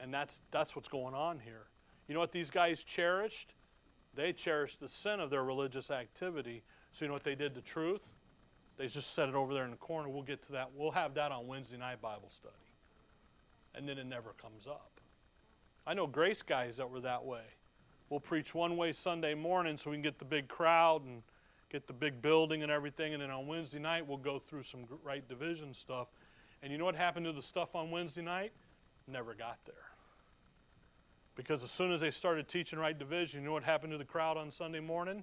[0.00, 1.66] And that's, that's what's going on here.
[2.08, 3.54] You know what these guys cherished?
[4.16, 6.64] They cherished the sin of their religious activity.
[6.92, 8.14] So you know what they did to truth?
[8.78, 10.08] They just set it over there in the corner.
[10.08, 10.70] We'll get to that.
[10.74, 12.65] We'll have that on Wednesday night Bible study
[13.76, 14.90] and then it never comes up.
[15.86, 17.44] I know grace guys that were that way.
[18.08, 21.22] We'll preach one way Sunday morning so we can get the big crowd and
[21.70, 24.84] get the big building and everything, and then on Wednesday night we'll go through some
[25.04, 26.08] right division stuff.
[26.62, 28.52] And you know what happened to the stuff on Wednesday night?
[29.06, 29.74] Never got there.
[31.34, 34.04] Because as soon as they started teaching right division, you know what happened to the
[34.04, 35.22] crowd on Sunday morning?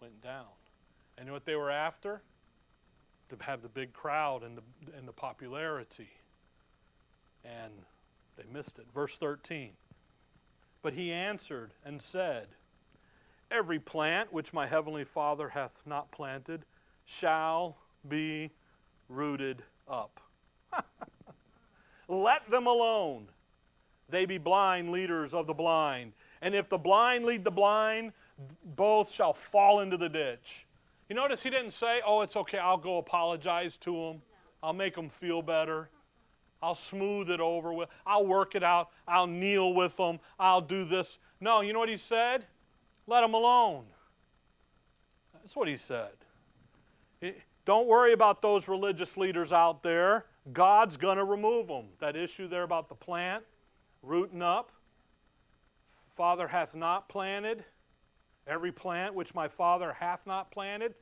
[0.00, 0.46] Went down.
[1.16, 2.20] And you know what they were after?
[3.30, 4.62] To have the big crowd and the,
[4.96, 6.10] and the popularity
[7.44, 7.72] and
[8.36, 8.86] they missed it.
[8.92, 9.70] Verse 13.
[10.82, 12.46] But he answered and said,
[13.50, 16.64] Every plant which my heavenly Father hath not planted
[17.04, 17.76] shall
[18.08, 18.50] be
[19.08, 20.20] rooted up.
[22.08, 23.26] Let them alone.
[24.08, 26.12] They be blind leaders of the blind.
[26.42, 28.12] And if the blind lead the blind,
[28.76, 30.66] both shall fall into the ditch.
[31.08, 34.22] You notice he didn't say, Oh, it's okay, I'll go apologize to them,
[34.62, 35.90] I'll make them feel better.
[36.62, 37.88] I'll smooth it over with.
[38.06, 38.90] I'll work it out.
[39.08, 40.20] I'll kneel with them.
[40.38, 41.18] I'll do this.
[41.40, 42.44] No, you know what he said?
[43.06, 43.84] Let them alone.
[45.34, 46.10] That's what he said.
[47.64, 50.26] Don't worry about those religious leaders out there.
[50.52, 51.86] God's going to remove them.
[51.98, 53.44] That issue there about the plant
[54.02, 54.70] rooting up.
[56.14, 57.64] Father hath not planted
[58.46, 60.94] every plant which my Father hath not planted.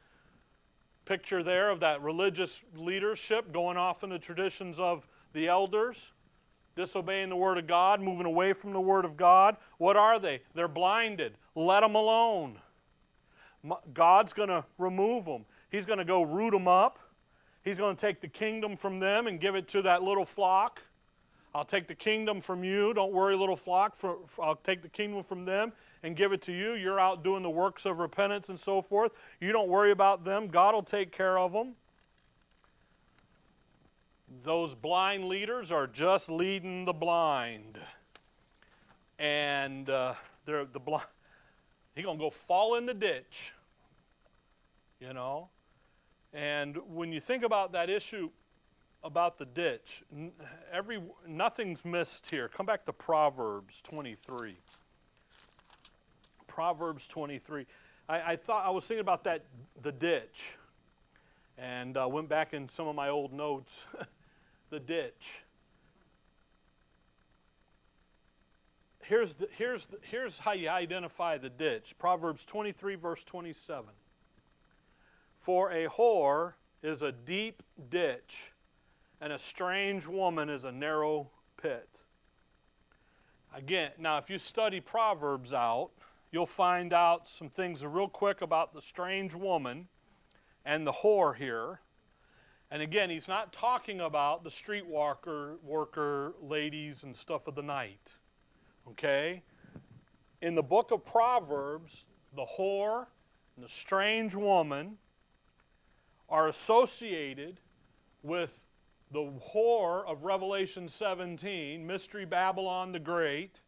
[1.04, 6.12] Picture there of that religious leadership going off in the traditions of the elders,
[6.76, 9.56] disobeying the Word of God, moving away from the Word of God.
[9.78, 10.42] What are they?
[10.54, 11.34] They're blinded.
[11.54, 12.58] Let them alone.
[13.92, 15.44] God's going to remove them.
[15.70, 16.98] He's going to go root them up.
[17.62, 20.82] He's going to take the kingdom from them and give it to that little flock.
[21.54, 22.94] I'll take the kingdom from you.
[22.94, 23.96] Don't worry, little flock.
[23.96, 25.72] For, for, I'll take the kingdom from them
[26.02, 26.74] and give it to you.
[26.74, 29.12] You're out doing the works of repentance and so forth.
[29.40, 30.48] You don't worry about them.
[30.48, 31.74] God will take care of them.
[34.42, 37.78] Those blind leaders are just leading the blind.
[39.18, 40.14] And uh,
[40.44, 41.06] they're the blind.
[41.94, 43.52] He's going to go fall in the ditch.
[45.00, 45.48] You know?
[46.32, 48.30] And when you think about that issue
[49.02, 50.02] about the ditch,
[50.72, 52.48] every nothing's missed here.
[52.48, 54.56] Come back to Proverbs 23.
[56.46, 57.66] Proverbs 23.
[58.08, 59.44] I, I thought I was thinking about that
[59.80, 60.56] the ditch,
[61.56, 63.86] and uh, went back in some of my old notes.
[64.70, 65.42] the ditch.
[69.00, 73.88] Here's, the, here's, the, here's how you identify the ditch Proverbs 23, verse 27.
[75.38, 78.52] For a whore is a deep ditch,
[79.20, 81.88] and a strange woman is a narrow pit.
[83.54, 85.90] Again, now if you study Proverbs out,
[86.30, 89.88] you'll find out some things real quick about the strange woman
[90.64, 91.80] and the whore here.
[92.70, 98.12] And again, he's not talking about the streetwalker worker ladies and stuff of the night.
[98.90, 99.42] Okay?
[100.42, 102.04] In the book of Proverbs,
[102.36, 103.06] the whore
[103.56, 104.98] and the strange woman
[106.28, 107.60] are associated
[108.22, 108.66] with
[109.10, 113.62] the whore of Revelation 17, Mystery Babylon the Great,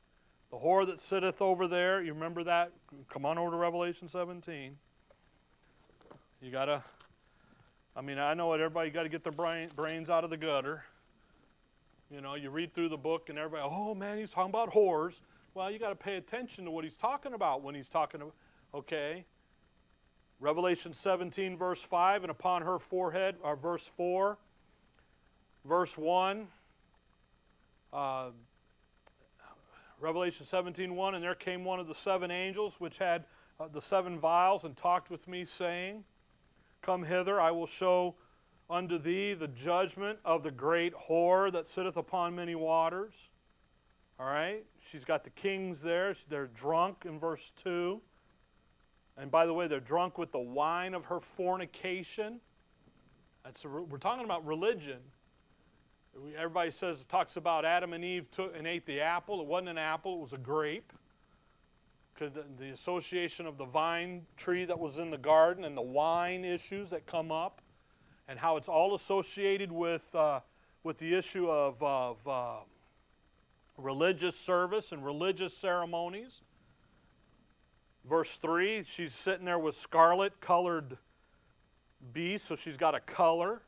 [0.50, 2.02] the whore that sitteth over there.
[2.02, 2.72] You remember that?
[3.08, 4.76] Come on over to Revelation 17.
[6.42, 6.82] You got to,
[7.96, 10.36] I mean, I know what everybody got to get their brain, brains out of the
[10.36, 10.84] gutter.
[12.10, 15.20] You know, you read through the book and everybody, oh man, he's talking about whores.
[15.54, 18.34] Well, you got to pay attention to what he's talking about when he's talking about,
[18.74, 19.24] okay?
[20.38, 24.38] Revelation 17, verse 5, and upon her forehead, or verse 4,
[25.64, 26.46] verse 1,
[27.92, 28.30] uh,
[30.00, 33.24] Revelation 17, 1, and there came one of the seven angels which had
[33.58, 36.04] uh, the seven vials and talked with me, saying,
[36.82, 38.14] Come hither, I will show
[38.68, 43.12] unto thee the judgment of the great whore that sitteth upon many waters.
[44.18, 44.64] All right?
[44.90, 46.14] She's got the kings there.
[46.28, 48.00] They're drunk in verse 2.
[49.16, 52.40] And by the way, they're drunk with the wine of her fornication.
[53.44, 54.98] That's we're talking about religion.
[56.36, 59.40] Everybody says talks about Adam and Eve took and ate the apple.
[59.40, 60.92] It wasn't an apple; it was a grape.
[62.20, 66.44] The, the association of the vine tree that was in the garden and the wine
[66.44, 67.62] issues that come up,
[68.28, 70.40] and how it's all associated with uh,
[70.82, 72.56] with the issue of, of uh,
[73.76, 76.42] religious service and religious ceremonies.
[78.04, 80.96] Verse 3, she's sitting there with scarlet colored
[82.12, 83.62] beasts, so she's got a color.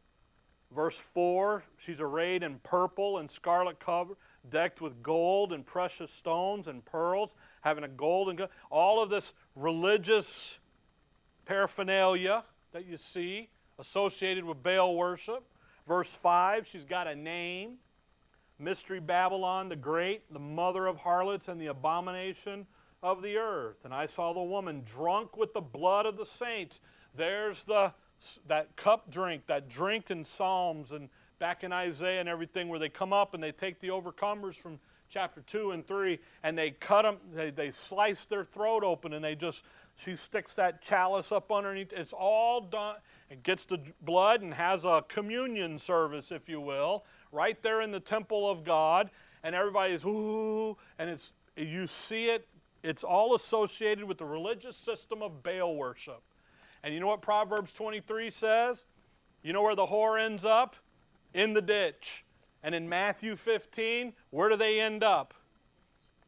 [0.74, 4.14] Verse 4, she's arrayed in purple and scarlet cover,
[4.50, 8.36] decked with gold and precious stones and pearls, having a golden.
[8.36, 10.58] Go- all of this religious
[11.44, 15.44] paraphernalia that you see associated with Baal worship.
[15.86, 17.78] Verse 5, she's got a name
[18.58, 22.66] Mystery Babylon the Great, the mother of harlots and the abomination
[23.02, 23.84] of the earth.
[23.84, 26.80] And I saw the woman drunk with the blood of the saints.
[27.14, 27.92] There's the
[28.46, 31.08] that cup drink, that drink in Psalms and
[31.42, 34.78] back in Isaiah and everything, where they come up and they take the overcomers from
[35.08, 39.24] chapter 2 and 3 and they cut them, they, they slice their throat open and
[39.24, 39.64] they just,
[39.96, 41.92] she sticks that chalice up underneath.
[41.92, 42.94] It's all done.
[43.28, 47.90] It gets the blood and has a communion service, if you will, right there in
[47.90, 49.10] the temple of God.
[49.42, 52.46] And everybody's, ooh, and it's, you see it
[52.84, 56.22] it's all associated with the religious system of Baal worship.
[56.84, 58.84] And you know what Proverbs 23 says?
[59.42, 60.76] You know where the whore ends up?
[61.34, 62.24] In the ditch.
[62.62, 65.34] And in Matthew 15, where do they end up?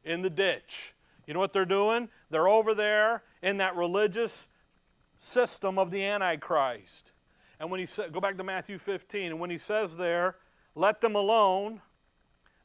[0.04, 0.94] In the ditch.
[1.26, 2.08] You know what they're doing?
[2.30, 4.48] They're over there in that religious
[5.18, 7.12] system of the Antichrist.
[7.58, 10.36] And when he sa- go back to Matthew 15, and when he says there,
[10.74, 11.80] let them alone,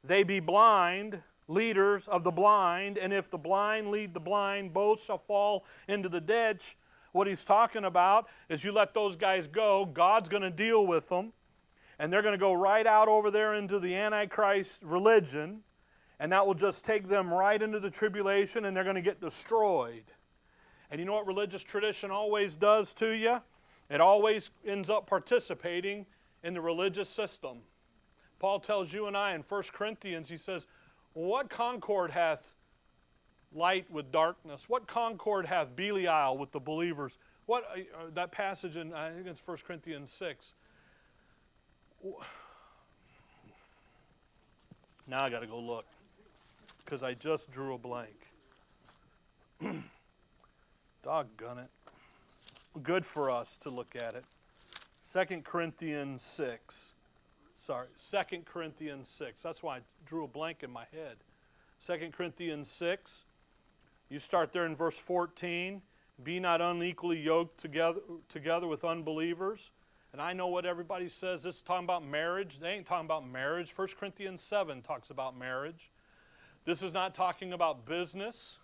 [0.03, 5.03] they be blind, leaders of the blind, and if the blind lead the blind, both
[5.03, 6.77] shall fall into the ditch.
[7.11, 11.09] What he's talking about is you let those guys go, God's going to deal with
[11.09, 11.33] them,
[11.99, 15.61] and they're going to go right out over there into the Antichrist religion,
[16.19, 19.21] and that will just take them right into the tribulation, and they're going to get
[19.21, 20.05] destroyed.
[20.89, 23.39] And you know what religious tradition always does to you?
[23.89, 26.05] It always ends up participating
[26.43, 27.59] in the religious system.
[28.39, 30.65] Paul tells you and I in 1 Corinthians, he says,
[31.13, 32.53] what concord hath
[33.53, 34.69] light with darkness?
[34.69, 37.17] What concord hath Belial with the believers?
[37.45, 40.53] What uh, uh, that passage in I think it's 1 Corinthians 6.
[45.07, 45.85] Now I got to go look
[46.83, 48.27] because I just drew a blank.
[51.03, 51.69] Doggone it.
[52.83, 54.23] Good for us to look at it.
[55.11, 56.93] 2 Corinthians 6.
[57.57, 59.41] Sorry, 2 Corinthians 6.
[59.41, 61.17] That's why I drew a blank in my head.
[61.85, 63.23] 2 Corinthians 6.
[64.09, 65.81] You start there in verse 14.
[66.23, 69.71] Be not unequally yoked together, together with unbelievers.
[70.11, 71.43] And I know what everybody says.
[71.43, 72.59] This is talking about marriage.
[72.59, 73.71] They ain't talking about marriage.
[73.75, 75.91] 1 Corinthians 7 talks about marriage.
[76.65, 78.59] This is not talking about business.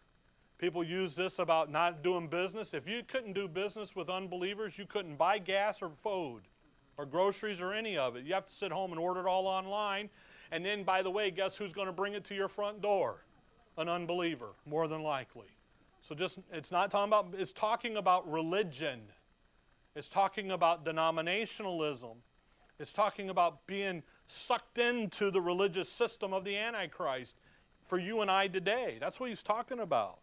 [0.57, 2.73] People use this about not doing business.
[2.73, 6.43] If you couldn't do business with unbelievers, you couldn't buy gas or food
[6.97, 8.23] or groceries or any of it.
[8.23, 10.09] You have to sit home and order it all online.
[10.51, 13.25] And then, by the way, guess who's going to bring it to your front door?
[13.77, 15.47] An unbeliever, more than likely.
[16.01, 19.01] So just it's not talking about it's talking about religion.
[19.95, 22.17] It's talking about denominationalism.
[22.79, 27.37] It's talking about being sucked into the religious system of the Antichrist
[27.81, 28.97] for you and I today.
[28.99, 30.19] That's what he's talking about.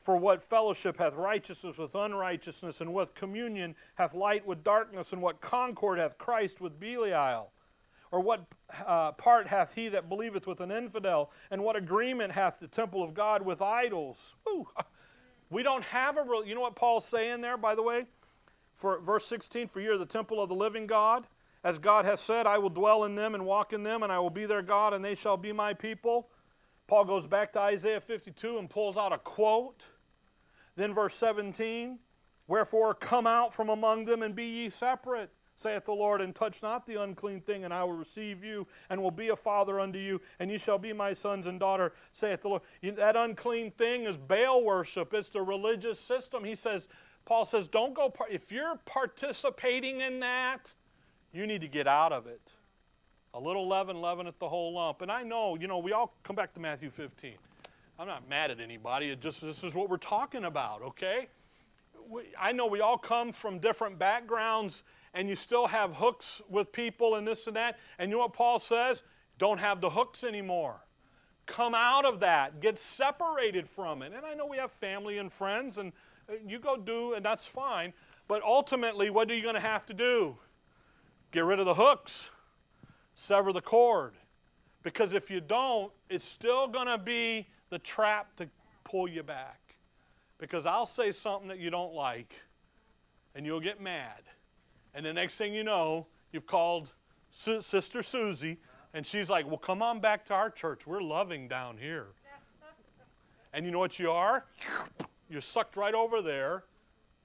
[0.00, 5.22] For what fellowship hath righteousness with unrighteousness, and what communion hath light with darkness, and
[5.22, 7.52] what concord hath Christ with Belial?
[8.10, 8.44] Or what
[8.86, 11.30] uh, part hath he that believeth with an infidel?
[11.50, 14.34] And what agreement hath the temple of God with idols?
[14.48, 14.68] Ooh,
[15.50, 18.04] we don't have a real, you know what Paul's saying there, by the way?
[18.74, 21.26] For verse 16, for you are the temple of the living God.
[21.62, 24.18] As God has said, I will dwell in them and walk in them, and I
[24.18, 26.28] will be their God, and they shall be my people.
[26.86, 29.86] Paul goes back to Isaiah 52 and pulls out a quote
[30.76, 31.98] then, verse 17
[32.46, 36.62] Wherefore come out from among them and be ye separate, saith the Lord, and touch
[36.62, 39.98] not the unclean thing, and I will receive you, and will be a father unto
[39.98, 42.62] you, and ye shall be my sons and daughter, saith the Lord.
[42.82, 46.44] That unclean thing is Baal worship, it's the religious system.
[46.44, 46.86] He says,
[47.24, 50.72] Paul says, don't go, if you're participating in that,
[51.32, 52.52] you need to get out of it.
[53.32, 55.02] A little leaven, leaven at the whole lump.
[55.02, 57.34] And I know, you know, we all come back to Matthew 15.
[57.98, 59.08] I'm not mad at anybody.
[59.08, 61.28] It just this is what we're talking about, okay?
[62.08, 64.82] We, I know we all come from different backgrounds,
[65.14, 67.78] and you still have hooks with people and this and that.
[67.98, 69.02] And you know what Paul says?
[69.38, 70.80] Don't have the hooks anymore.
[71.46, 72.60] Come out of that.
[72.60, 74.12] Get separated from it.
[74.14, 75.92] And I know we have family and friends, and
[76.46, 77.92] you go do, and that's fine.
[78.26, 80.38] But ultimately, what are you going to have to do?
[81.30, 82.30] Get rid of the hooks,
[83.14, 84.14] sever the cord.
[84.82, 88.48] Because if you don't, it's still going to be the trap to
[88.84, 89.76] pull you back.
[90.38, 92.34] Because I'll say something that you don't like,
[93.34, 94.22] and you'll get mad.
[94.94, 96.92] And the next thing you know, you've called
[97.30, 98.58] Sister Susie,
[98.92, 100.86] and she's like, Well, come on back to our church.
[100.86, 102.08] We're loving down here.
[103.52, 104.44] And you know what you are?
[105.34, 106.62] You're sucked right over there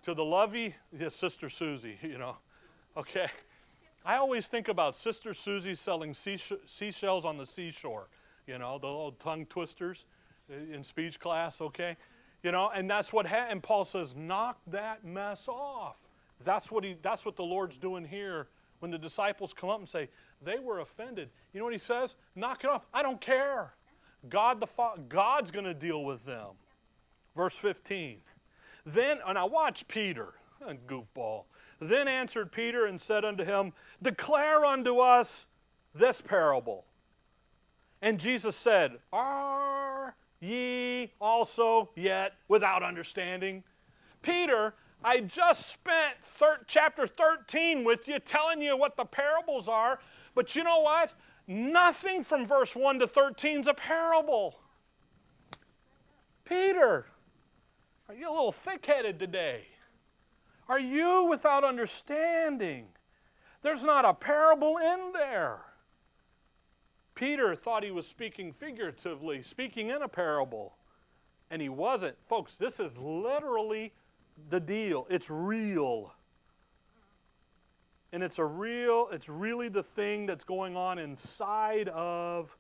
[0.02, 2.38] to the lovey, yeah, Sister Susie, you know.
[2.98, 3.28] Okay?
[4.04, 8.08] I always think about Sister Susie selling seashells on the seashore,
[8.48, 10.08] you know, the little tongue twisters
[10.50, 11.98] in speech class, okay?
[12.42, 16.08] You know, and that's what ha- and Paul says, knock that mess off.
[16.44, 18.48] That's what he that's what the Lord's doing here
[18.80, 20.10] when the disciples come up and say,
[20.42, 21.30] they were offended.
[21.54, 22.16] You know what he says?
[22.36, 22.88] Knock it off.
[22.92, 23.76] I don't care.
[24.30, 24.68] God the
[25.08, 26.56] God's going to deal with them.
[27.36, 28.18] Verse 15.
[28.86, 30.34] Then and I watch Peter,
[30.88, 31.44] goofball.
[31.80, 35.46] Then answered Peter and said unto him, Declare unto us
[35.94, 36.86] this parable.
[38.02, 43.64] And Jesus said, Are ye also yet without understanding?
[44.22, 44.74] Peter,
[45.04, 50.00] I just spent thir- chapter 13 with you telling you what the parables are,
[50.36, 51.14] but you know what?
[51.48, 54.60] Nothing from verse 1 to 13 is a parable.
[56.44, 57.06] Peter,
[58.10, 59.68] are you a little thick headed today?
[60.68, 62.88] Are you without understanding?
[63.62, 65.60] There's not a parable in there.
[67.14, 70.74] Peter thought he was speaking figuratively, speaking in a parable,
[71.52, 72.16] and he wasn't.
[72.28, 73.94] Folks, this is literally
[74.50, 75.06] the deal.
[75.10, 76.16] It's real.
[78.12, 82.58] And it's a real, it's really the thing that's going on inside of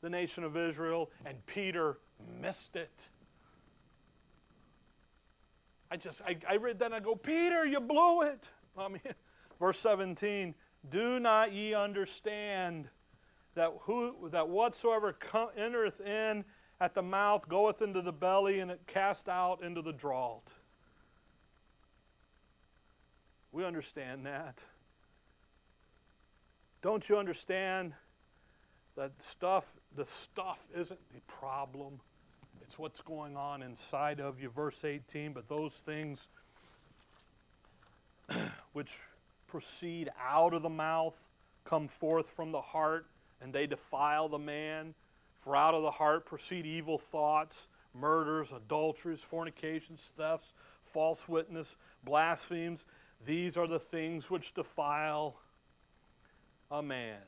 [0.00, 1.98] the nation of Israel, and Peter
[2.40, 3.08] missed it.
[5.90, 8.48] I just, I, I read that and I go, Peter, you blew it.
[8.78, 9.00] I mean,
[9.58, 10.54] verse 17,
[10.88, 12.88] do not ye understand
[13.54, 15.16] that, who, that whatsoever
[15.56, 16.44] entereth in
[16.80, 20.54] at the mouth goeth into the belly, and it cast out into the draught.
[23.52, 24.64] We understand that.
[26.80, 27.92] Don't you understand
[28.96, 32.00] that stuff, the stuff isn't the problem?
[32.70, 34.48] It's what's going on inside of you.
[34.48, 36.28] Verse 18, but those things
[38.72, 38.92] which
[39.48, 41.18] proceed out of the mouth
[41.64, 43.06] come forth from the heart,
[43.40, 44.94] and they defile the man.
[45.40, 50.52] For out of the heart proceed evil thoughts, murders, adulteries, fornications, thefts,
[50.84, 52.84] false witness, blasphemies.
[53.26, 55.40] These are the things which defile
[56.70, 57.18] a man.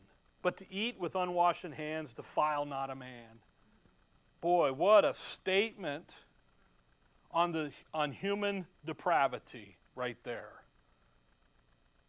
[0.40, 3.41] But to eat with unwashed hands defile not a man.
[4.42, 6.16] Boy, what a statement
[7.30, 10.64] on, the, on human depravity right there.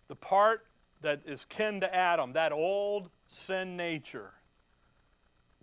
[0.08, 0.66] The part
[1.02, 4.32] that is kin to Adam, that old sin nature,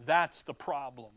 [0.06, 1.10] that's the problem.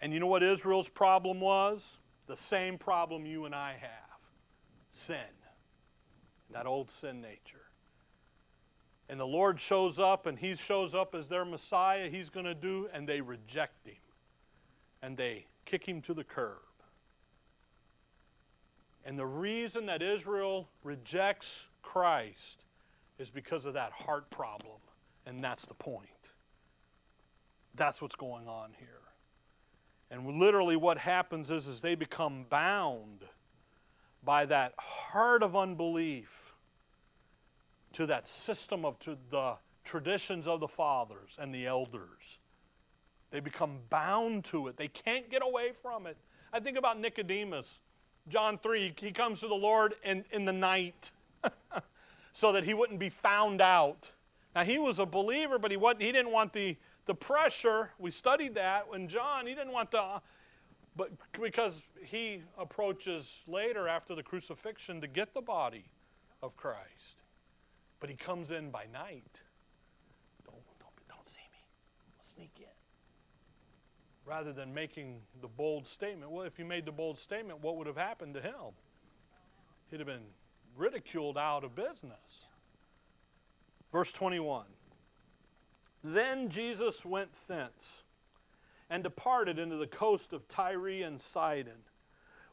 [0.00, 1.98] And you know what Israel's problem was?
[2.28, 4.20] The same problem you and I have
[4.92, 5.16] sin,
[6.52, 7.59] that old sin nature.
[9.10, 12.08] And the Lord shows up, and He shows up as their Messiah.
[12.08, 13.96] He's going to do, and they reject Him.
[15.02, 16.58] And they kick Him to the curb.
[19.04, 22.64] And the reason that Israel rejects Christ
[23.18, 24.78] is because of that heart problem.
[25.26, 26.30] And that's the point.
[27.74, 28.88] That's what's going on here.
[30.08, 33.24] And literally what happens is, is they become bound
[34.24, 36.49] by that heart of unbelief
[37.94, 42.38] to that system of to the traditions of the fathers and the elders.
[43.30, 44.76] They become bound to it.
[44.76, 46.16] They can't get away from it.
[46.52, 47.80] I think about Nicodemus.
[48.28, 51.10] John 3, he comes to the Lord in, in the night
[52.32, 54.10] so that he wouldn't be found out.
[54.54, 56.76] Now, he was a believer, but he, wasn't, he didn't want the,
[57.06, 57.90] the pressure.
[57.98, 60.20] We studied that when John, he didn't want the,
[60.96, 61.10] but
[61.40, 65.84] because he approaches later after the crucifixion to get the body
[66.42, 67.19] of Christ.
[68.00, 69.42] But he comes in by night.
[70.44, 71.58] Don't, don't, don't see me.
[72.18, 72.64] I'll sneak in.
[74.24, 76.30] Rather than making the bold statement.
[76.30, 78.74] Well, if you made the bold statement, what would have happened to him?
[79.90, 80.26] He'd have been
[80.76, 82.46] ridiculed out of business.
[83.92, 84.66] Verse 21
[86.02, 88.04] Then Jesus went thence
[88.88, 91.84] and departed into the coast of Tyre and Sidon.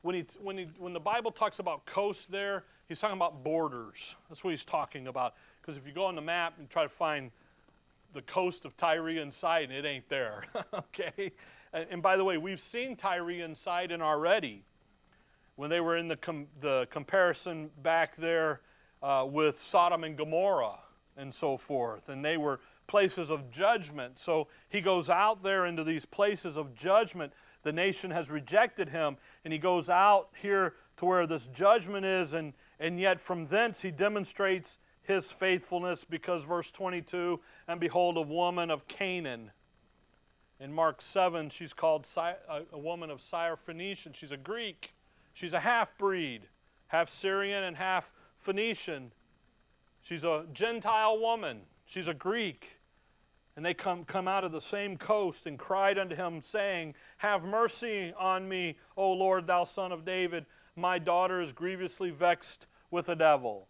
[0.01, 4.15] When, he, when, he, when the Bible talks about coast there, he's talking about borders.
[4.29, 5.35] That's what he's talking about.
[5.61, 7.31] Because if you go on the map and try to find
[8.13, 10.43] the coast of Tyre and Sidon, it ain't there.
[10.73, 11.31] okay?
[11.73, 14.63] And, and, by the way, we've seen Tyre and Sidon already
[15.55, 18.61] when they were in the, com- the comparison back there
[19.03, 20.79] uh, with Sodom and Gomorrah
[21.17, 22.09] and so forth.
[22.09, 24.17] And they were places of judgment.
[24.17, 27.33] So he goes out there into these places of judgment.
[27.63, 32.33] The nation has rejected him, and he goes out here to where this judgment is,
[32.33, 38.21] and, and yet from thence he demonstrates his faithfulness because, verse 22, and behold, a
[38.21, 39.51] woman of Canaan.
[40.59, 44.13] In Mark 7, she's called a woman of Syrophoenician.
[44.13, 44.93] She's a Greek.
[45.33, 46.47] She's a half breed,
[46.87, 49.11] half Syrian and half Phoenician.
[50.01, 51.61] She's a Gentile woman.
[51.85, 52.79] She's a Greek.
[53.55, 57.43] And they come, come out of the same coast and cried unto him, saying, Have
[57.43, 60.45] mercy on me, O Lord, thou son of David.
[60.77, 63.67] My daughter is grievously vexed with a devil.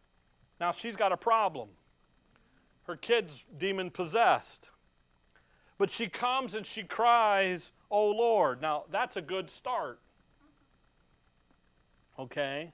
[0.59, 1.69] Now she's got a problem.
[2.83, 4.69] Her kid's demon possessed.
[5.79, 8.61] But she comes and she cries, O Lord.
[8.61, 9.99] Now that's a good start
[12.19, 12.71] okay?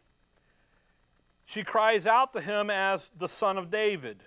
[1.45, 4.23] She cries out to him as the son of David.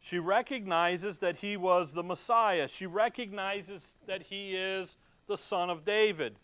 [0.00, 2.68] She recognizes that he was the Messiah.
[2.68, 4.96] She recognizes that he is
[5.26, 6.36] the son of David.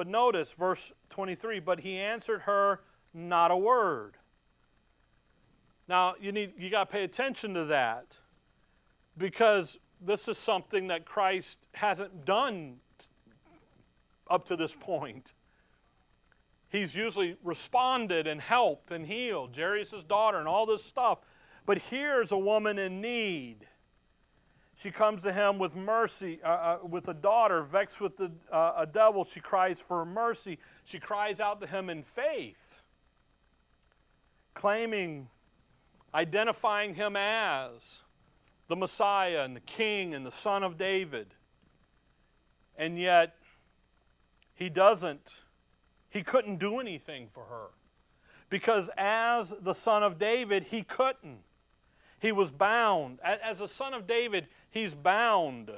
[0.00, 2.80] But notice verse 23, but he answered her
[3.12, 4.14] not a word.
[5.86, 8.16] Now, you need you got to pay attention to that
[9.18, 12.76] because this is something that Christ hasn't done
[14.26, 15.34] up to this point
[16.70, 21.20] he's usually responded and helped and healed Jairus' daughter and all this stuff.
[21.66, 23.66] But here's a woman in need.
[24.80, 28.72] She comes to him with mercy, uh, uh, with a daughter vexed with the, uh,
[28.78, 29.24] a devil.
[29.24, 30.58] She cries for mercy.
[30.84, 32.80] She cries out to him in faith,
[34.54, 35.28] claiming,
[36.14, 38.00] identifying him as
[38.68, 41.34] the Messiah and the King and the Son of David.
[42.76, 43.34] And yet,
[44.54, 45.30] he doesn't
[46.10, 47.68] he couldn't do anything for her.
[48.50, 51.38] Because as the son of David, he couldn't.
[52.18, 53.20] He was bound.
[53.22, 55.70] As the son of David, he's bound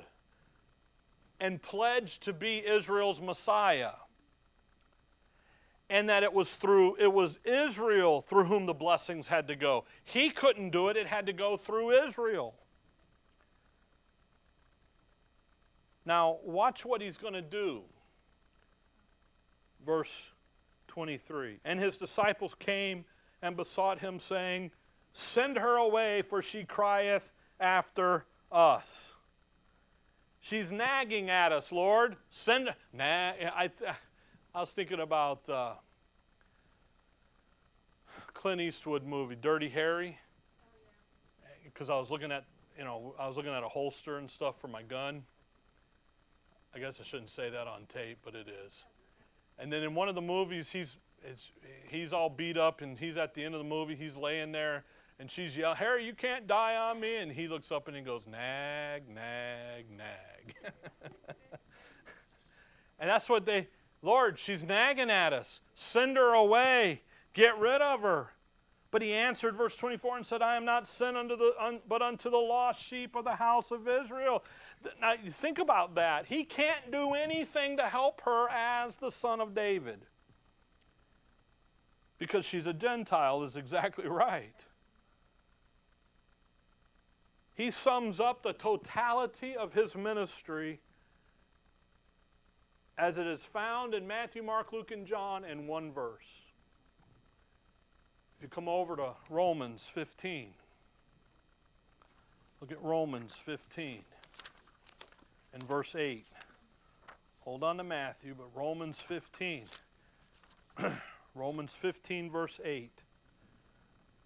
[1.41, 3.93] and pledged to be Israel's Messiah.
[5.91, 9.85] And that it was through it was Israel through whom the blessings had to go.
[10.05, 12.55] He couldn't do it, it had to go through Israel.
[16.05, 17.83] Now, watch what he's going to do
[19.85, 20.31] verse
[20.89, 21.61] 23.
[21.65, 23.05] And his disciples came
[23.41, 24.71] and besought him, saying,
[25.13, 29.15] Send her away, for she crieth after us.
[30.41, 32.17] She's nagging at us, Lord.
[32.31, 32.75] Send.
[32.93, 33.71] Nah, I,
[34.55, 35.75] I was thinking about uh,
[38.35, 40.19] Clint Eastwood movie, Dirty Harry,
[41.65, 42.45] because I was looking at,
[42.77, 45.23] you know, I was looking at a holster and stuff for my gun.
[46.75, 48.85] I guess I shouldn't say that on tape, but it is.
[49.59, 50.97] And then in one of the movies, he's
[51.89, 53.95] he's all beat up, and he's at the end of the movie.
[53.95, 54.85] He's laying there,
[55.19, 57.17] and she's yelling, Harry, you can't die on me.
[57.17, 60.55] And he looks up and he goes, nag, nag, nag.
[62.99, 63.69] and that's what they,
[64.03, 65.61] Lord, she's nagging at us.
[65.75, 67.03] Send her away.
[67.35, 68.33] Get rid of her.
[68.91, 72.03] But he answered, verse 24, and said, I am not sent unto the, un, but
[72.03, 74.45] unto the lost sheep of the house of Israel.
[75.01, 76.27] Now, you think about that.
[76.27, 80.05] He can't do anything to help her as the son of David.
[82.19, 84.67] Because she's a Gentile, is exactly right.
[87.63, 90.81] He sums up the totality of his ministry
[92.99, 96.47] as it is found in Matthew, Mark, Luke, and John in one verse.
[98.37, 100.49] If you come over to Romans 15,
[102.61, 104.01] look at Romans 15
[105.55, 106.27] and verse 8.
[107.43, 109.67] Hold on to Matthew, but Romans 15.
[111.37, 113.03] Romans 15, verse 8.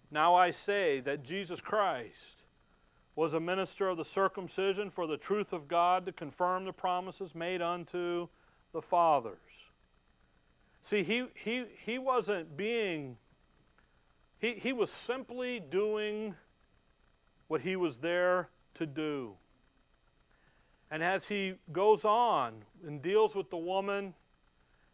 [0.09, 2.45] Now I say that Jesus Christ
[3.17, 7.33] was a minister of the circumcision for the truth of God to confirm the promises
[7.33, 8.27] made unto
[8.73, 9.71] the fathers.
[10.83, 13.17] See, he, he, he wasn't being,
[14.37, 16.35] he, he was simply doing
[17.47, 19.33] what he was there to do.
[20.91, 24.13] And as he goes on and deals with the woman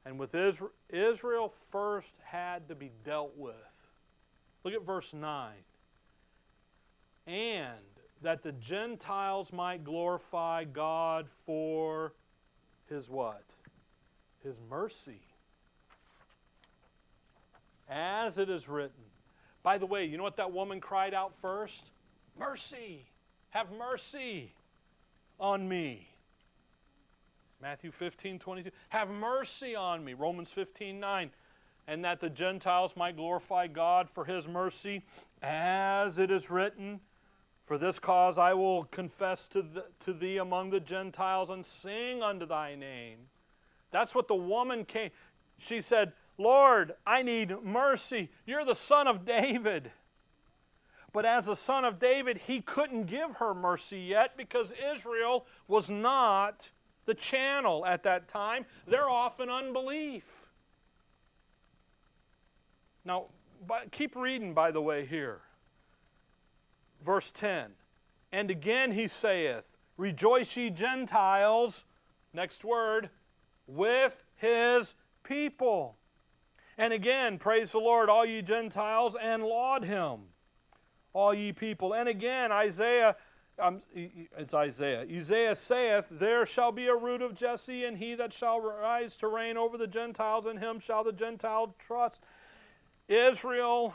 [0.05, 3.89] and with Israel, Israel first had to be dealt with.
[4.63, 5.51] Look at verse 9.
[7.28, 7.93] And
[8.24, 12.13] that the Gentiles might glorify God for
[12.89, 13.55] his what?
[14.43, 15.21] His mercy.
[17.89, 19.03] As it is written.
[19.61, 21.91] By the way, you know what that woman cried out first?
[22.38, 23.05] Mercy.
[23.51, 24.53] Have mercy
[25.39, 26.07] on me.
[27.61, 28.71] Matthew 15, 22.
[28.89, 30.13] Have mercy on me.
[30.13, 31.30] Romans 15, 9.
[31.88, 35.03] And that the Gentiles might glorify God for his mercy,
[35.41, 37.01] as it is written,
[37.66, 42.22] For this cause I will confess to, the, to thee among the Gentiles and sing
[42.22, 43.18] unto thy name.
[43.91, 45.11] That's what the woman came.
[45.59, 48.30] She said, Lord, I need mercy.
[48.45, 49.91] You're the son of David.
[51.14, 55.89] But as a son of David, he couldn't give her mercy yet because Israel was
[55.89, 56.70] not
[57.05, 58.66] the channel at that time.
[58.88, 60.26] They're off in unbelief.
[63.05, 63.26] Now,
[63.91, 65.41] keep reading, by the way, here.
[67.04, 67.72] Verse 10
[68.32, 71.86] And again he saith, Rejoice ye Gentiles,
[72.34, 73.10] next word,
[73.68, 75.97] with his people.
[76.78, 80.22] And again, praise the Lord, all ye Gentiles, and laud him
[81.14, 81.93] all ye people.
[81.93, 83.16] And again, Isaiah,
[83.60, 85.01] um, it's Isaiah.
[85.01, 89.28] Isaiah saith, There shall be a root of Jesse, and he that shall rise to
[89.28, 92.24] reign over the Gentiles, in him shall the Gentile trust.
[93.08, 93.93] Israel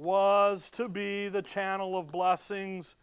[0.00, 2.94] was to be the channel of blessings.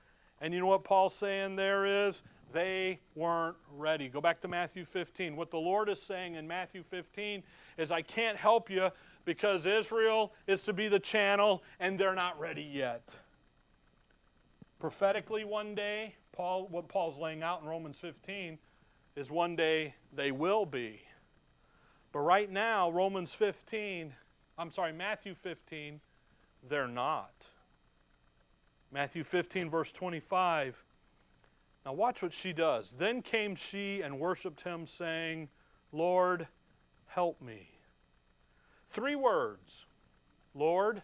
[0.41, 2.23] And you know what Paul's saying there is?
[2.53, 4.09] They weren't ready.
[4.09, 5.35] Go back to Matthew 15.
[5.35, 7.43] What the Lord is saying in Matthew 15
[7.77, 8.89] is, I can't help you
[9.25, 13.13] because Israel is to be the channel and they're not ready yet.
[14.79, 18.57] Prophetically, one day, Paul, what Paul's laying out in Romans 15
[19.15, 21.01] is one day they will be.
[22.11, 24.13] But right now, Romans 15,
[24.57, 25.99] I'm sorry, Matthew 15,
[26.67, 27.47] they're not.
[28.91, 30.83] Matthew 15, verse 25.
[31.85, 32.93] Now, watch what she does.
[32.97, 35.49] Then came she and worshiped him, saying,
[35.91, 36.47] Lord,
[37.07, 37.69] help me.
[38.89, 39.85] Three words
[40.55, 41.03] Lord,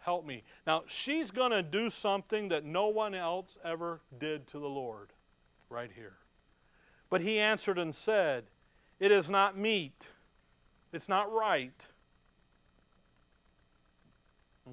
[0.00, 0.42] help me.
[0.66, 5.10] Now, she's going to do something that no one else ever did to the Lord
[5.70, 6.16] right here.
[7.08, 8.44] But he answered and said,
[8.98, 10.08] It is not meet,
[10.92, 11.86] it's not right.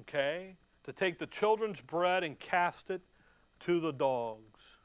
[0.00, 0.56] Okay?
[0.84, 3.02] To take the children's bread and cast it
[3.60, 4.76] to the dogs.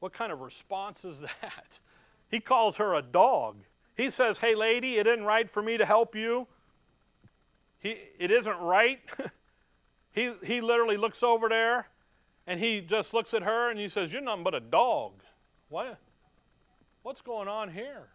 [0.00, 1.78] What kind of response is that?
[2.30, 3.56] He calls her a dog.
[3.96, 6.46] He says, Hey, lady, it isn't right for me to help you.
[7.80, 9.00] He, it isn't right.
[10.12, 11.88] he, he literally looks over there
[12.46, 15.12] and he just looks at her and he says, You're nothing but a dog.
[15.70, 15.98] What,
[17.02, 18.08] what's going on here?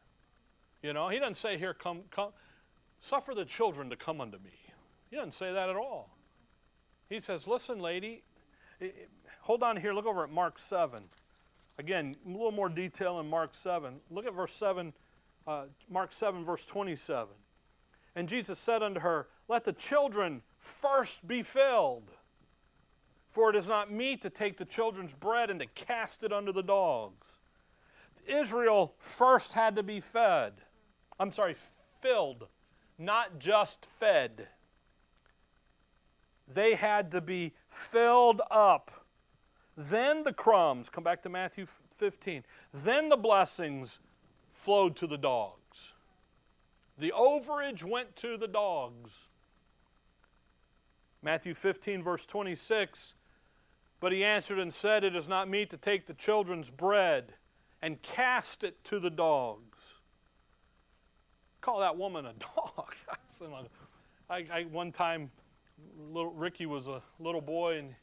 [0.84, 2.30] You know, he doesn't say, Here, come, come,
[3.04, 4.54] suffer the children to come unto me.
[5.10, 6.10] He doesn't say that at all.
[7.10, 8.24] He says, Listen, lady,
[9.42, 9.94] hold on here.
[9.94, 11.04] Look over at Mark 7.
[11.78, 13.96] Again, a little more detail in Mark 7.
[14.10, 14.94] Look at verse 7,
[15.46, 17.34] uh, Mark 7, verse 27.
[18.16, 22.10] And Jesus said unto her, Let the children first be filled.
[23.28, 26.54] For it is not meet to take the children's bread and to cast it unto
[26.54, 27.28] the dogs.
[28.26, 30.54] Israel first had to be fed.
[31.20, 31.56] I'm sorry,
[32.02, 32.48] filled,
[32.98, 34.48] not just fed.
[36.48, 39.06] They had to be filled up.
[39.76, 41.66] Then the crumbs, come back to Matthew
[41.98, 44.00] 15, then the blessings
[44.52, 45.94] flowed to the dogs.
[46.98, 49.12] The overage went to the dogs.
[51.24, 53.16] Matthew 15, verse 26
[54.00, 57.34] But he answered and said, It is not meet to take the children's bread
[57.82, 59.73] and cast it to the dogs.
[61.64, 62.94] Call that woman a dog.
[64.30, 65.32] I, I, one time,
[66.12, 67.96] little Ricky was a little boy, and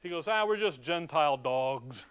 [0.00, 2.06] he goes, "Ah, we're just Gentile dogs."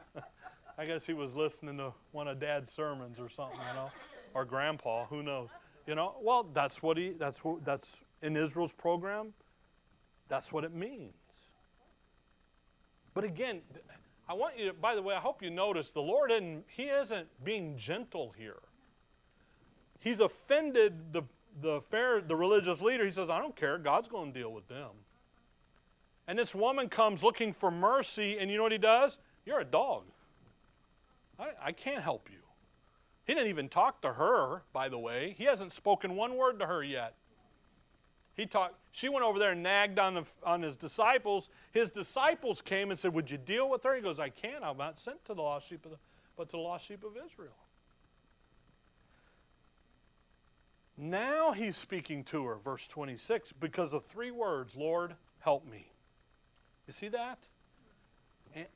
[0.78, 3.90] I guess he was listening to one of Dad's sermons or something, you know,
[4.32, 5.50] or Grandpa, who knows,
[5.86, 6.16] you know.
[6.22, 7.10] Well, that's what he.
[7.10, 7.62] That's what.
[7.62, 9.34] That's in Israel's program.
[10.28, 11.12] That's what it means.
[13.12, 13.60] But again,
[14.26, 16.84] I want you to, by the way, I hope you notice the Lord isn't, He
[16.84, 18.60] isn't being gentle here.
[20.04, 21.22] He's offended the,
[21.62, 23.06] the, fair, the religious leader.
[23.06, 23.78] He says, I don't care.
[23.78, 24.90] God's going to deal with them.
[26.28, 29.16] And this woman comes looking for mercy, and you know what he does?
[29.46, 30.02] You're a dog.
[31.40, 32.40] I, I can't help you.
[33.26, 35.34] He didn't even talk to her, by the way.
[35.38, 37.14] He hasn't spoken one word to her yet.
[38.34, 41.48] He talked, she went over there and nagged on, the, on his disciples.
[41.70, 43.94] His disciples came and said, Would you deal with her?
[43.94, 44.62] He goes, I can't.
[44.62, 45.98] I'm not sent to the lost sheep of the,
[46.36, 47.54] but to the lost sheep of Israel.
[50.96, 55.92] Now he's speaking to her, verse 26, because of three words Lord, help me.
[56.86, 57.48] You see that?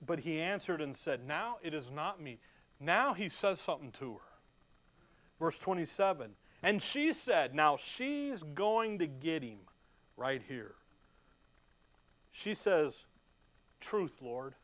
[0.04, 2.38] But he answered and said, Now it is not me.
[2.80, 4.20] Now he says something to her.
[5.38, 9.58] Verse 27 And she said, Now she's going to get him
[10.16, 10.74] right here.
[12.32, 13.06] She says,
[13.80, 14.54] Truth, Lord.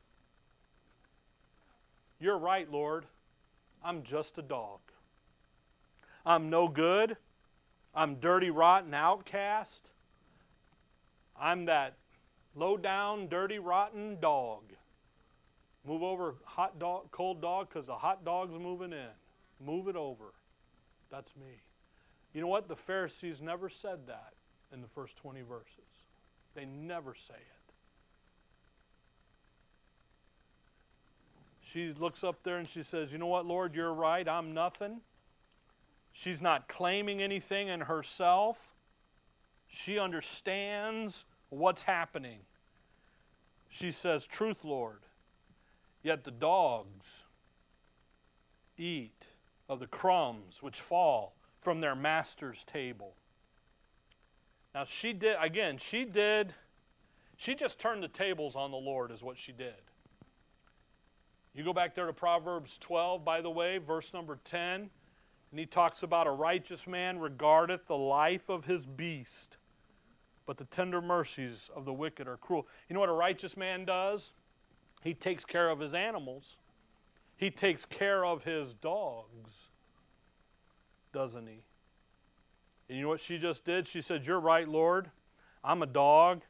[2.19, 3.07] You're right, Lord.
[3.85, 4.81] I'm just a dog.
[6.27, 7.17] I'm no good.
[7.95, 9.91] I'm dirty, rotten outcast.
[11.41, 11.95] I'm that
[12.55, 14.63] low down, dirty, rotten dog.
[15.87, 19.11] Move over, hot dog, cold dog, because the hot dog's moving in.
[19.65, 20.33] Move it over.
[21.11, 21.63] That's me.
[22.33, 22.69] You know what?
[22.69, 24.33] The Pharisees never said that
[24.73, 26.05] in the first 20 verses.
[26.55, 27.55] They never say it.
[31.61, 34.27] She looks up there and she says, You know what, Lord, you're right.
[34.29, 35.01] I'm nothing.
[36.17, 38.73] She's not claiming anything in herself.
[39.67, 42.39] She understands what's happening.
[43.69, 45.01] She says, Truth, Lord.
[46.05, 47.23] Yet the dogs
[48.79, 49.27] eat
[49.69, 53.17] of the crumbs which fall from their master's table.
[54.73, 56.55] Now, she did, again, she did,
[57.37, 59.75] she just turned the tables on the Lord, is what she did.
[61.55, 64.91] You go back there to Proverbs 12, by the way, verse number 10.
[65.55, 69.57] And he talks about a righteous man regardeth the life of his beast,
[70.47, 72.67] but the tender mercies of the wicked are cruel.
[72.89, 74.33] You know what a righteous man does?
[75.05, 76.57] He takes care of his animals,
[77.37, 79.69] he takes care of his dogs,
[81.13, 81.63] doesn't he?
[82.89, 83.87] And you know what she just did?
[83.87, 85.13] She said, You're right, Lord.
[85.63, 86.43] I'm a dog,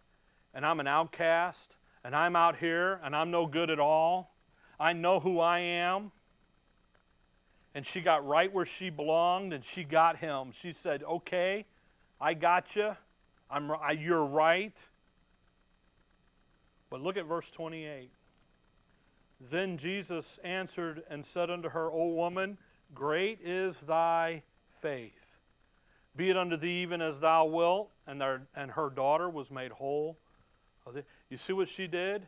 [0.55, 4.35] and I'm an outcast, and I'm out here, and I'm no good at all.
[4.81, 6.11] I know who I am
[7.75, 10.53] and she got right where she belonged and she got him.
[10.53, 11.67] She said, Okay,
[12.21, 12.97] I got you.
[13.51, 14.77] I'm, I, you're right.
[16.91, 18.11] But look at verse 28.
[19.51, 22.57] Then Jesus answered and said unto her, O woman,
[22.95, 24.43] great is thy
[24.81, 25.13] faith.
[26.17, 27.91] Be it unto thee even as thou wilt.
[28.07, 28.23] And,
[28.55, 30.17] and her daughter was made whole.
[31.31, 32.27] You see what she did?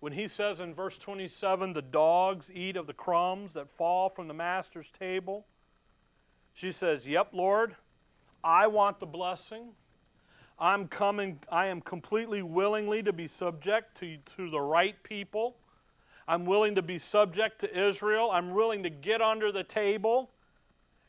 [0.00, 4.28] When he says in verse 27, the dogs eat of the crumbs that fall from
[4.28, 5.46] the master's table,
[6.52, 7.76] she says, Yep, Lord,
[8.44, 9.70] I want the blessing.
[10.58, 15.56] I'm coming, I am completely willingly to be subject to, to the right people.
[16.26, 18.30] I'm willing to be subject to Israel.
[18.32, 20.30] I'm willing to get under the table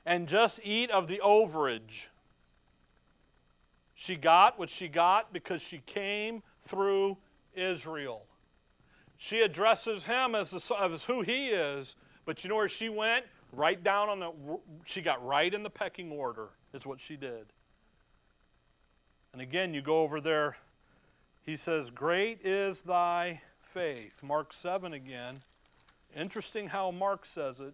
[0.06, 2.08] and just eat of the overage.
[3.96, 7.18] She got what she got because she came through
[7.56, 8.27] Israel.
[9.18, 11.96] She addresses him as, the, as who he is,
[12.26, 13.26] but you know where she went?
[13.52, 14.32] Right down on the,
[14.86, 17.46] she got right in the pecking order, is what she did.
[19.34, 20.58] And again, you go over there,
[21.44, 24.22] he says, Great is thy faith.
[24.22, 25.42] Mark 7 again.
[26.16, 27.74] Interesting how Mark says it.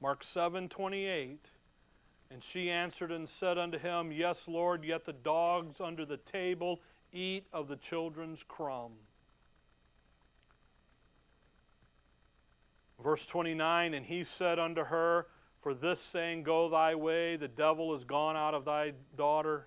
[0.00, 1.50] Mark 7 28.
[2.30, 6.80] And she answered and said unto him, Yes, Lord, yet the dogs under the table
[7.12, 8.92] eat of the children's crumb.
[13.02, 15.26] Verse 29 And he said unto her,
[15.60, 19.66] For this saying, Go thy way, the devil is gone out of thy daughter.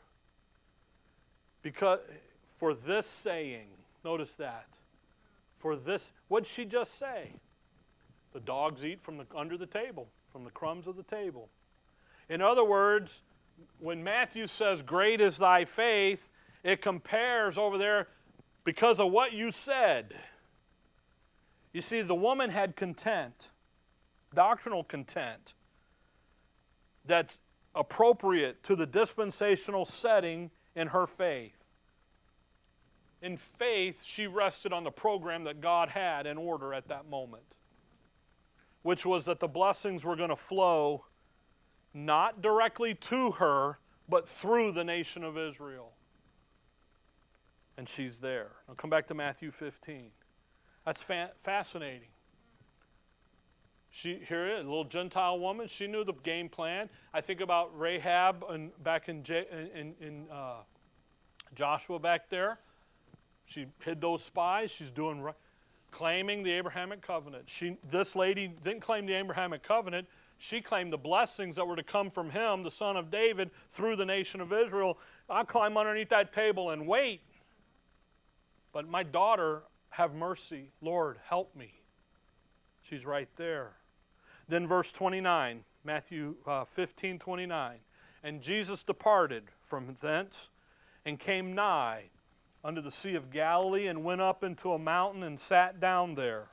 [1.61, 1.99] Because
[2.55, 3.67] for this saying,
[4.03, 4.67] notice that.
[5.57, 7.33] For this, what did she just say?
[8.33, 11.49] The dogs eat from the, under the table, from the crumbs of the table.
[12.29, 13.23] In other words,
[13.79, 16.27] when Matthew says, Great is thy faith,
[16.63, 18.07] it compares over there
[18.63, 20.13] because of what you said.
[21.75, 23.49] You see, the woman had content,
[24.33, 25.55] doctrinal content,
[27.05, 27.37] that's
[27.75, 31.65] appropriate to the dispensational setting in her faith.
[33.21, 37.57] In faith, she rested on the program that God had in order at that moment,
[38.83, 41.03] which was that the blessings were going to flow
[41.93, 45.91] not directly to her, but through the nation of Israel.
[47.77, 48.51] And she's there.
[48.69, 50.11] I'll come back to Matthew 15.
[50.85, 52.09] That's fa- fascinating.
[53.89, 55.67] She here a little Gentile woman.
[55.67, 56.89] She knew the game plan.
[57.13, 60.57] I think about Rahab and back in, J, in, in uh,
[61.55, 62.59] Joshua back there.
[63.45, 64.71] She hid those spies.
[64.71, 65.35] She's doing right,
[65.91, 67.49] claiming the Abrahamic covenant.
[67.49, 70.07] She, this lady didn't claim the Abrahamic covenant.
[70.37, 73.95] She claimed the blessings that were to come from him, the son of David, through
[73.95, 74.97] the nation of Israel.
[75.29, 77.21] I'll climb underneath that table and wait.
[78.73, 79.61] But my daughter,
[79.95, 80.71] have mercy.
[80.81, 81.71] Lord, help me.
[82.81, 83.71] She's right there.
[84.49, 87.77] Then verse 29, Matthew uh, 15, 29.
[88.21, 90.49] And Jesus departed from thence
[91.05, 92.09] and came nigh
[92.61, 96.47] unto the Sea of Galilee and went up into a mountain and sat down there.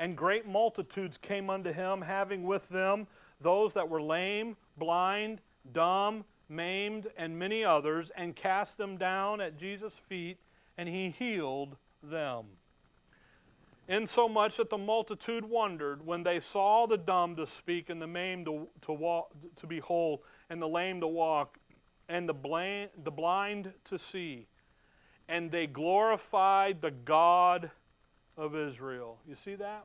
[0.00, 3.06] And great multitudes came unto him, having with them
[3.40, 5.40] those that were lame, blind,
[5.72, 10.38] dumb, maimed, and many others, and cast them down at Jesus' feet,
[10.76, 11.76] and he healed
[12.10, 12.44] them.
[13.88, 18.46] Insomuch that the multitude wondered when they saw the dumb to speak, and the maimed
[18.46, 21.58] to, to, walk, to behold, and the lame to walk,
[22.08, 24.46] and the blind, the blind to see.
[25.28, 27.70] And they glorified the God
[28.36, 29.18] of Israel.
[29.28, 29.84] You see that?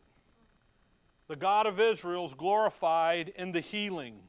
[1.28, 4.20] The God of Israel is glorified in the healing.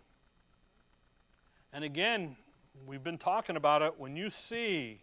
[1.73, 2.37] And again,
[2.87, 3.95] we've been talking about it.
[3.99, 5.03] When you see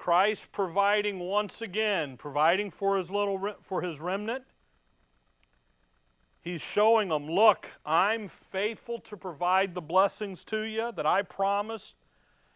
[0.00, 4.44] Christ providing once again, providing for his little for his remnant,
[6.40, 11.96] He's showing them, look, I'm faithful to provide the blessings to you that I promised.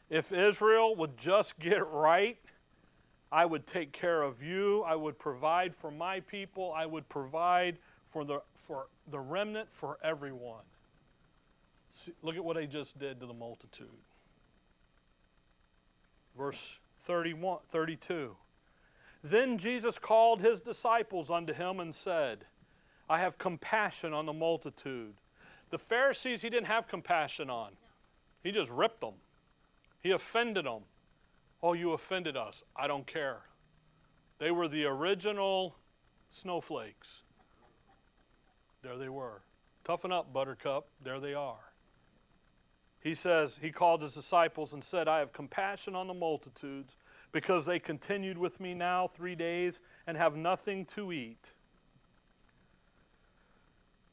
[0.08, 2.38] If Israel would just get right,
[3.30, 4.82] I would take care of you.
[4.84, 6.72] I would provide for my people.
[6.74, 7.76] I would provide
[8.08, 10.64] for the, for the remnant for everyone.
[11.90, 13.88] See, look at what he just did to the multitude.
[16.38, 18.36] Verse 31, 32.
[19.22, 22.46] Then Jesus called his disciples unto him and said,
[23.08, 25.14] I have compassion on the multitude.
[25.70, 27.72] The Pharisees, he didn't have compassion on.
[28.42, 29.14] He just ripped them.
[30.00, 30.82] He offended them.
[31.62, 32.62] Oh, you offended us.
[32.76, 33.40] I don't care.
[34.38, 35.76] They were the original
[36.30, 37.22] snowflakes.
[38.82, 39.42] There they were.
[39.84, 40.88] Toughen up, Buttercup.
[41.02, 41.72] There they are.
[43.04, 46.96] He says, He called His disciples and said, I have compassion on the multitudes
[47.30, 51.52] because they continued with me now three days and have nothing to eat.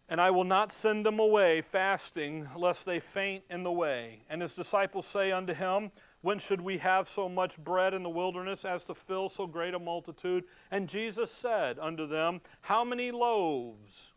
[0.09, 4.23] And I will not send them away fasting, lest they faint in the way.
[4.29, 8.09] And his disciples say unto him, when should we have so much bread in the
[8.09, 10.43] wilderness as to fill so great a multitude?
[10.69, 14.11] And Jesus said unto them, How many loaves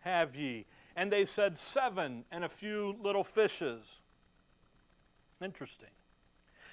[0.00, 0.66] have ye?
[0.96, 4.00] And they said, Seven and a few little fishes.
[5.42, 5.90] Interesting.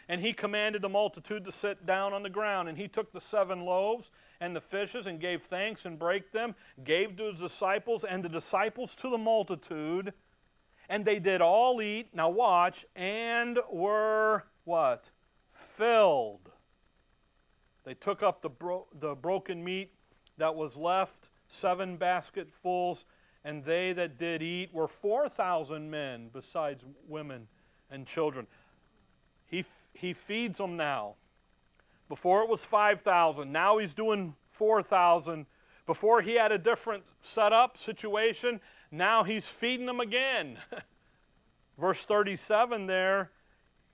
[0.10, 2.68] And he commanded the multitude to sit down on the ground.
[2.68, 4.12] And he took the seven loaves
[4.42, 8.30] and the fishes and gave thanks and brake them, gave to his disciples, and the
[8.30, 10.14] disciples to the multitude.
[10.90, 15.12] And they did all eat, now watch, and were what?
[15.50, 16.52] Filled.
[17.86, 19.94] They took up the, bro- the broken meat
[20.38, 23.06] that was left, seven basketfuls,
[23.46, 27.48] and they that did eat were 4,000 men, besides women
[27.94, 28.48] and children.
[29.46, 29.64] He,
[29.94, 31.16] he feeds them now.
[32.10, 33.52] Before it was 5,000.
[33.52, 35.46] Now he's doing 4,000.
[35.86, 38.60] Before he had a different setup, situation.
[38.92, 40.58] Now he's feeding them again.
[41.80, 43.32] Verse 37 there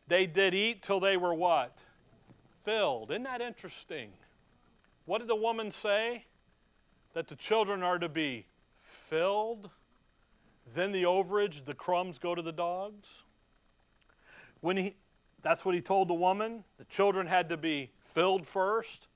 [0.08, 1.84] They did eat till they were what?
[2.64, 3.12] Filled.
[3.12, 4.12] Isn't that interesting?
[5.06, 6.26] What did the woman say?
[7.14, 8.46] That the children are to be
[8.82, 9.70] filled.
[10.76, 13.08] Then the overage, the crumbs go to the dogs.
[14.62, 14.96] When he,
[15.42, 16.64] that's what he told the woman.
[16.78, 19.08] The children had to be filled first.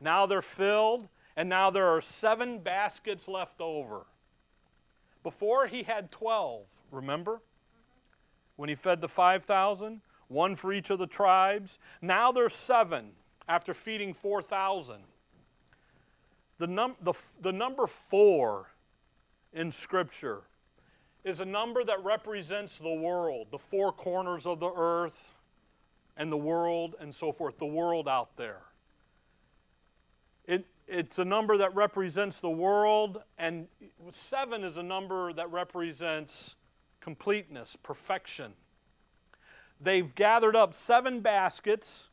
[0.00, 4.06] Now they're filled, and now there are seven baskets left over.
[5.22, 7.40] Before he had 12, remember?
[8.56, 11.78] When he fed the 5,000, one for each of the tribes.
[12.00, 13.12] Now there's seven
[13.48, 14.96] after feeding 4,000.
[16.58, 18.70] The, num- the, the number four
[19.52, 20.42] in Scripture
[21.24, 25.34] is a number that represents the world, the four corners of the earth
[26.16, 28.62] and the world and so forth, the world out there.
[30.46, 33.68] It, it's a number that represents the world, and
[34.10, 36.56] seven is a number that represents
[37.00, 38.54] completeness, perfection.
[39.80, 42.08] They've gathered up seven baskets.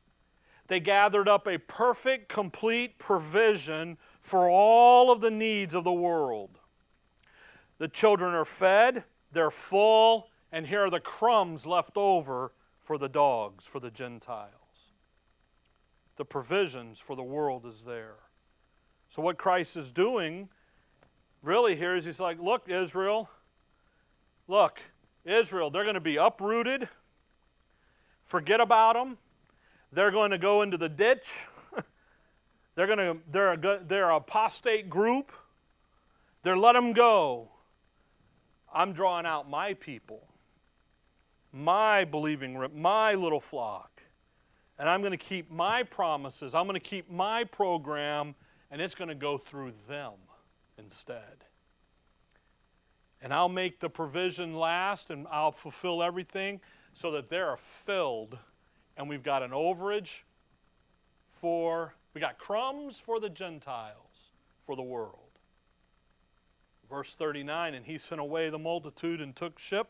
[0.68, 6.57] They gathered up a perfect, complete provision for all of the needs of the world.
[7.78, 12.52] The children are fed, they're full, and here are the crumbs left over
[12.82, 14.52] for the dogs, for the Gentiles.
[16.16, 18.16] The provisions for the world is there.
[19.10, 20.50] So, what Christ is doing
[21.44, 23.30] really here is he's like, look, Israel,
[24.48, 24.80] look,
[25.26, 26.90] Israel, they're going to be uprooted.
[28.26, 29.18] Forget about them.
[29.92, 31.32] They're going to go into the ditch.
[32.76, 35.32] they're going to they're a they're a apostate group.
[36.44, 37.50] They're let them go.
[38.78, 40.22] I'm drawing out my people,
[41.52, 44.04] my believing, my little flock.
[44.78, 46.54] And I'm going to keep my promises.
[46.54, 48.36] I'm going to keep my program,
[48.70, 50.14] and it's going to go through them
[50.78, 51.44] instead.
[53.20, 56.62] And I'll make the provision last, and I'll fulfill everything
[56.94, 58.38] so that they're filled,
[58.96, 60.22] and we've got an overage
[61.32, 64.30] for, we got crumbs for the Gentiles,
[64.68, 65.27] for the world.
[66.90, 69.88] Verse 39 And he sent away the multitude and took ship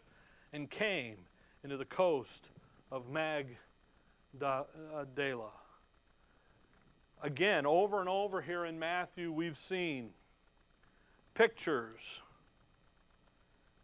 [0.53, 1.17] and came
[1.63, 2.49] into the coast
[2.91, 3.57] of Magdala.
[7.21, 10.11] Again, over and over here in Matthew, we've seen
[11.33, 12.21] pictures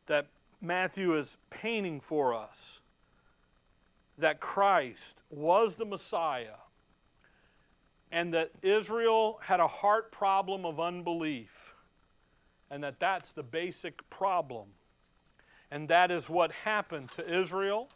[0.05, 0.27] that
[0.61, 2.79] Matthew is painting for us
[4.17, 6.59] that Christ was the Messiah
[8.11, 11.52] and that Israel had a heart problem of unbelief
[12.73, 14.65] and that that's the basic problem.
[15.69, 17.87] And that is what happened to Israel,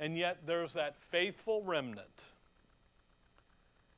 [0.00, 2.24] and yet there's that faithful remnant.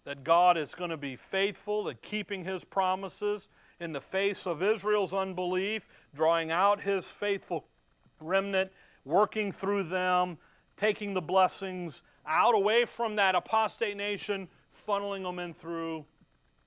[0.05, 3.49] That God is going to be faithful at keeping His promises
[3.81, 7.65] in the face of Israel's unbelief, drawing out His faithful
[8.21, 8.71] remnant,
[9.07, 10.37] working through them,
[10.77, 14.49] taking the blessings out away from that apostate nation,
[14.87, 16.05] funneling them in through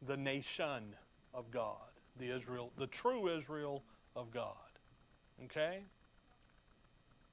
[0.07, 0.95] the nation
[1.35, 3.83] of God the Israel, the true Israel
[4.15, 4.55] of God.
[5.45, 5.83] Okay?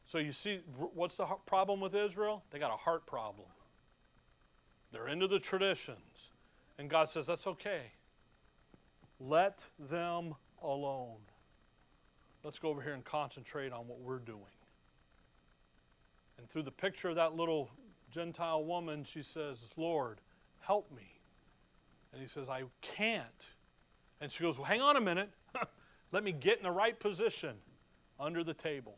[0.07, 0.61] So you see,
[0.95, 2.43] what's the problem with Israel?
[2.51, 3.49] They got a heart problem.
[4.91, 6.31] They're into the traditions.
[6.79, 7.93] And God says, that's okay.
[9.21, 11.19] Let them alone.
[12.43, 14.41] Let's go over here and concentrate on what we're doing.
[16.39, 17.69] And through the picture of that little
[18.11, 20.21] Gentile woman, she says, Lord,
[20.61, 21.21] help me.
[22.13, 23.49] And he says, I can't
[24.21, 25.31] and she goes, Well, hang on a minute.
[26.13, 27.57] let me get in the right position
[28.19, 28.97] under the table.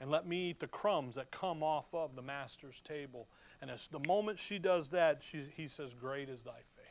[0.00, 3.28] And let me eat the crumbs that come off of the master's table.
[3.62, 6.84] And as the moment she does that, she, he says, Great is thy faith.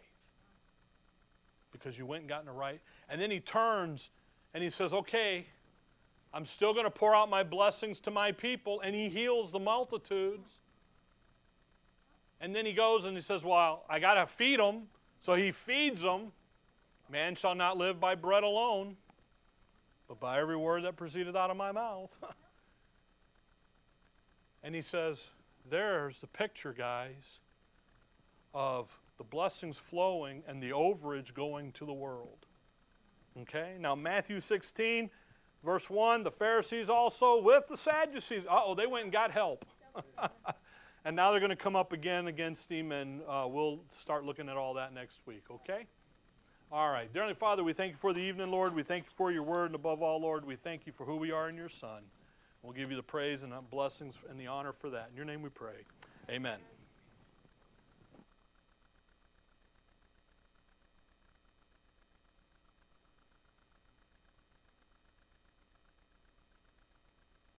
[1.72, 2.82] Because you went and got in the right.
[3.10, 4.10] And then he turns
[4.54, 5.46] and he says, Okay,
[6.34, 8.82] I'm still going to pour out my blessings to my people.
[8.82, 10.50] And he heals the multitudes.
[12.42, 14.84] And then he goes and he says, Well, I got to feed them.
[15.22, 16.32] So he feeds them.
[17.10, 18.98] Man shall not live by bread alone,
[20.08, 22.18] but by every word that proceedeth out of my mouth.
[24.64, 25.28] and he says,
[25.70, 27.40] There's the picture, guys,
[28.54, 32.46] of the blessings flowing and the overage going to the world.
[33.42, 33.76] Okay?
[33.80, 35.10] Now, Matthew 16,
[35.64, 38.46] verse 1 the Pharisees also with the Sadducees.
[38.46, 39.66] Uh oh, they went and got help.
[41.06, 44.50] and now they're going to come up again against him, and uh, we'll start looking
[44.50, 45.86] at all that next week, okay?
[46.72, 47.12] All right.
[47.14, 48.76] Dearly Father, we thank you for the evening, Lord.
[48.76, 51.16] We thank you for your word, and above all, Lord, we thank you for who
[51.16, 52.04] we are in your Son.
[52.64, 55.10] We'll give you the praise and the blessings and the honor for that.
[55.12, 55.86] In your name we pray.
[56.30, 56.58] Amen.